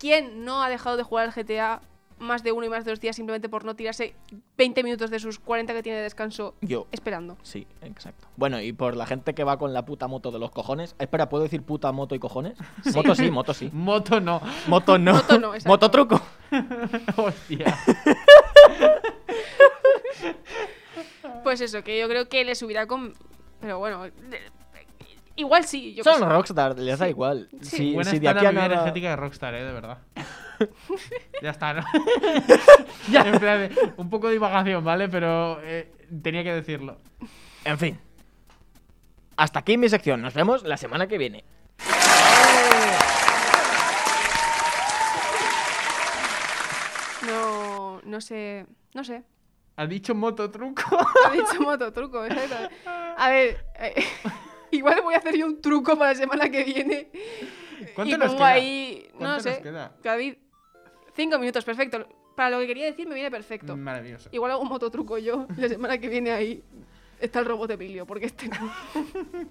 [0.00, 1.82] ¿quién no ha dejado de jugar al GTA
[2.18, 4.14] más de uno y más de dos días simplemente por no tirarse
[4.58, 6.86] 20 minutos de sus 40 que tiene de descanso Yo.
[6.90, 7.36] esperando?
[7.42, 8.26] Sí, exacto.
[8.36, 10.94] Bueno, y por la gente que va con la puta moto de los cojones.
[10.98, 12.58] Espera, ¿puedo decir puta moto y cojones?
[12.94, 13.70] Moto sí, moto sí.
[13.72, 14.40] Moto no.
[14.66, 15.14] Moto no.
[15.14, 15.68] Moto no, exacto.
[15.68, 16.20] Mototruco.
[17.16, 17.78] Hostia.
[21.42, 23.14] Pues eso, que yo creo que les hubiera con...
[23.60, 24.04] Pero bueno,
[25.40, 26.20] igual sí, yo Son.
[26.28, 27.48] Rockstar, les da igual.
[27.62, 27.76] Sí.
[27.76, 28.74] Si, Buena si de aquí la a bebida nada...
[28.74, 29.98] energética de Rockstar, eh, de verdad.
[31.42, 31.82] Ya está, ¿no?
[33.14, 35.08] En plan de- un poco de divagación, ¿vale?
[35.08, 35.90] Pero eh,
[36.22, 36.98] tenía que decirlo.
[37.64, 37.98] En fin.
[39.36, 40.20] Hasta aquí mi sección.
[40.20, 41.44] Nos vemos la semana que viene.
[47.26, 49.22] No, no sé, no sé.
[49.76, 50.82] Ha dicho moto truco.
[51.26, 52.74] Ha dicho mototruco, exacto.
[53.16, 54.04] A ver, eh,
[54.72, 57.08] igual voy a hacer yo un truco para la semana que viene.
[57.94, 58.48] ¿Cuánto y nos pongo queda?
[58.48, 59.96] ahí, no ¿Cuánto sé, nos queda?
[60.02, 60.34] David,
[61.14, 62.06] cinco minutos, perfecto.
[62.36, 63.76] Para lo que quería decir me viene perfecto.
[63.76, 64.28] Maravilloso.
[64.32, 65.46] Igual hago un mototruco yo.
[65.56, 66.62] La semana que viene ahí
[67.20, 68.72] está el robot Emilio, porque este no.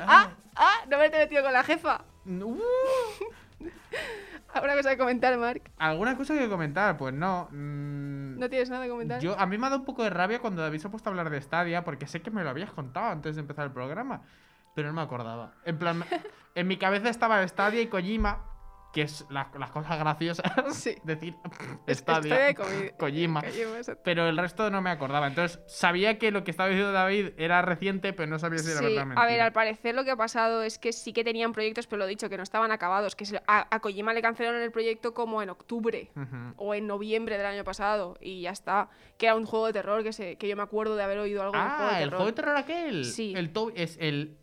[0.00, 0.30] ¡Ah!
[0.54, 0.84] ¡Ah!
[0.88, 2.04] No me he metido con la jefa.
[2.26, 2.60] Uh,
[4.52, 5.62] ¿Alguna cosa que comentar, Mark?
[5.78, 6.96] ¿Alguna cosa que comentar?
[6.96, 7.48] Pues no.
[7.50, 9.20] mm, ¿No tienes nada que comentar?
[9.20, 11.08] Yo, a mí me ha dado un poco de rabia cuando David se ha puesto
[11.08, 13.72] a hablar de Stadia, porque sé que me lo habías contado antes de empezar el
[13.72, 14.22] programa,
[14.74, 15.52] pero no me acordaba.
[15.64, 16.02] En plan,
[16.54, 18.38] en mi cabeza estaba Stadia y Kojima,
[18.92, 20.50] que es la- las cosas graciosas.
[20.72, 20.96] Sí.
[21.04, 21.36] Decir
[21.86, 23.42] Es- Stadia, Stadia y Koji- Kojima.
[24.04, 25.26] Pero el resto no me acordaba.
[25.26, 28.78] Entonces, sabía que lo que estaba diciendo David era reciente, pero no sabía si era
[28.80, 29.26] Sí, verdad o a mentira.
[29.26, 32.04] ver, al parecer lo que ha pasado es que sí que tenían proyectos, pero lo
[32.06, 33.14] he dicho, que no estaban acabados.
[33.14, 36.54] Que se- a, a Kojima le cancelaron el proyecto como en octubre Ujú.
[36.56, 38.88] o en noviembre del año pasado y ya está.
[39.18, 41.42] Que era un juego de terror que, se, que yo me acuerdo de haber oído
[41.42, 42.16] algo del juego de Ah, el terror.
[42.16, 43.04] juego de terror aquel.
[43.04, 43.34] Sí.
[43.36, 44.36] El es el.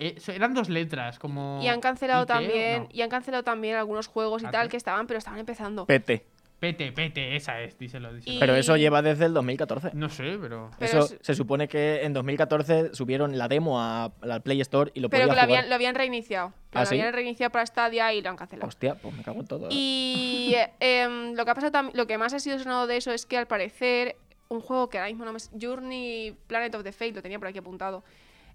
[0.00, 1.60] Eh, eran dos letras, como.
[1.62, 2.88] Y han cancelado también, no.
[2.92, 5.86] y han cancelado también algunos juegos y ¿Ah, tal que estaban, pero estaban empezando.
[5.86, 6.24] PT.
[6.60, 8.38] Pete, pete, esa es, díselo, díselo.
[8.38, 9.92] Pero eso lleva desde el 2014.
[9.94, 10.70] No sé, pero.
[10.78, 14.90] Pero Eso es- se supone que en 2014 subieron la demo a, la Play Store
[14.92, 15.44] y lo pero que lo jugar.
[15.44, 16.52] habían, lo habían reiniciado.
[16.74, 16.96] ¿Ah, lo sí?
[16.96, 18.68] habían reiniciado para Stadia y lo han cancelado.
[18.68, 19.66] Hostia, pues me cago en todo.
[19.66, 19.68] ¿eh?
[19.70, 23.10] Y eh, em, lo que ha pasado lo que más ha sido sonado de eso
[23.10, 24.16] es que al parecer
[24.48, 27.48] un juego que ahora mismo no me Journey Planet of the Fate lo tenía por
[27.48, 28.04] aquí apuntado.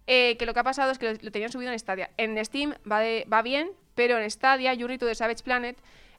[0.07, 2.09] Eh, que lo que ha pasado es que lo, lo tenían subido en Stadia.
[2.17, 5.77] En Steam va, de- va bien, pero en Stadia, Journey to the Savage Planet,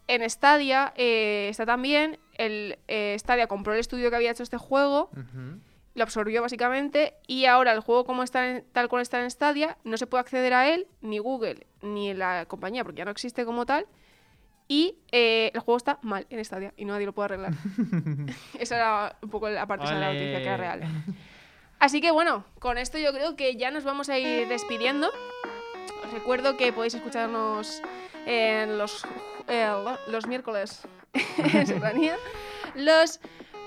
[0.08, 2.18] en Stadia eh, está también.
[2.38, 5.60] El eh, Stadia compró el estudio que había hecho este juego, Ujú.
[5.94, 9.76] lo absorbió básicamente, y ahora el juego como está en- tal cual está en Stadia,
[9.84, 13.44] no se puede acceder a él, ni Google, ni la compañía, porque ya no existe
[13.44, 13.86] como tal.
[14.68, 17.52] Y eh, el juego está mal en Stadia y nadie lo puede arreglar.
[18.58, 20.80] Esa era un poco la parte de la noticia que era real.
[21.78, 25.10] Así que bueno, con esto yo creo que ya nos vamos a ir despidiendo.
[26.04, 27.82] Os recuerdo que podéis escucharnos
[28.26, 29.04] en los,
[29.48, 29.70] eh,
[30.08, 30.82] los miércoles
[31.38, 32.16] en Serranía,
[32.74, 33.20] los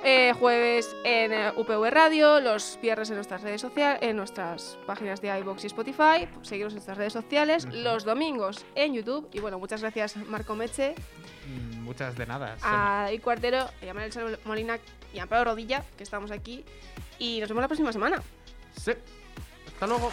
[0.04, 5.22] eh, jueves en eh, UPV Radio, los viernes en nuestras redes sociales, en nuestras páginas
[5.22, 9.30] de iBox y Spotify, seguirnos en nuestras redes sociales, los domingos en YouTube.
[9.34, 10.96] Y bueno, muchas gracias Marco Meche,
[11.50, 12.60] Mm, Muchas de nada.
[12.60, 13.00] Sonia.
[13.02, 14.12] a David Cuartero, a Yamal
[14.46, 14.78] Molina
[15.14, 16.66] y a Amparo Rodilla, que estamos aquí.
[17.18, 18.22] Y nos vemos la próxima semana.
[18.76, 18.92] Sí.
[19.68, 20.12] Hasta luego.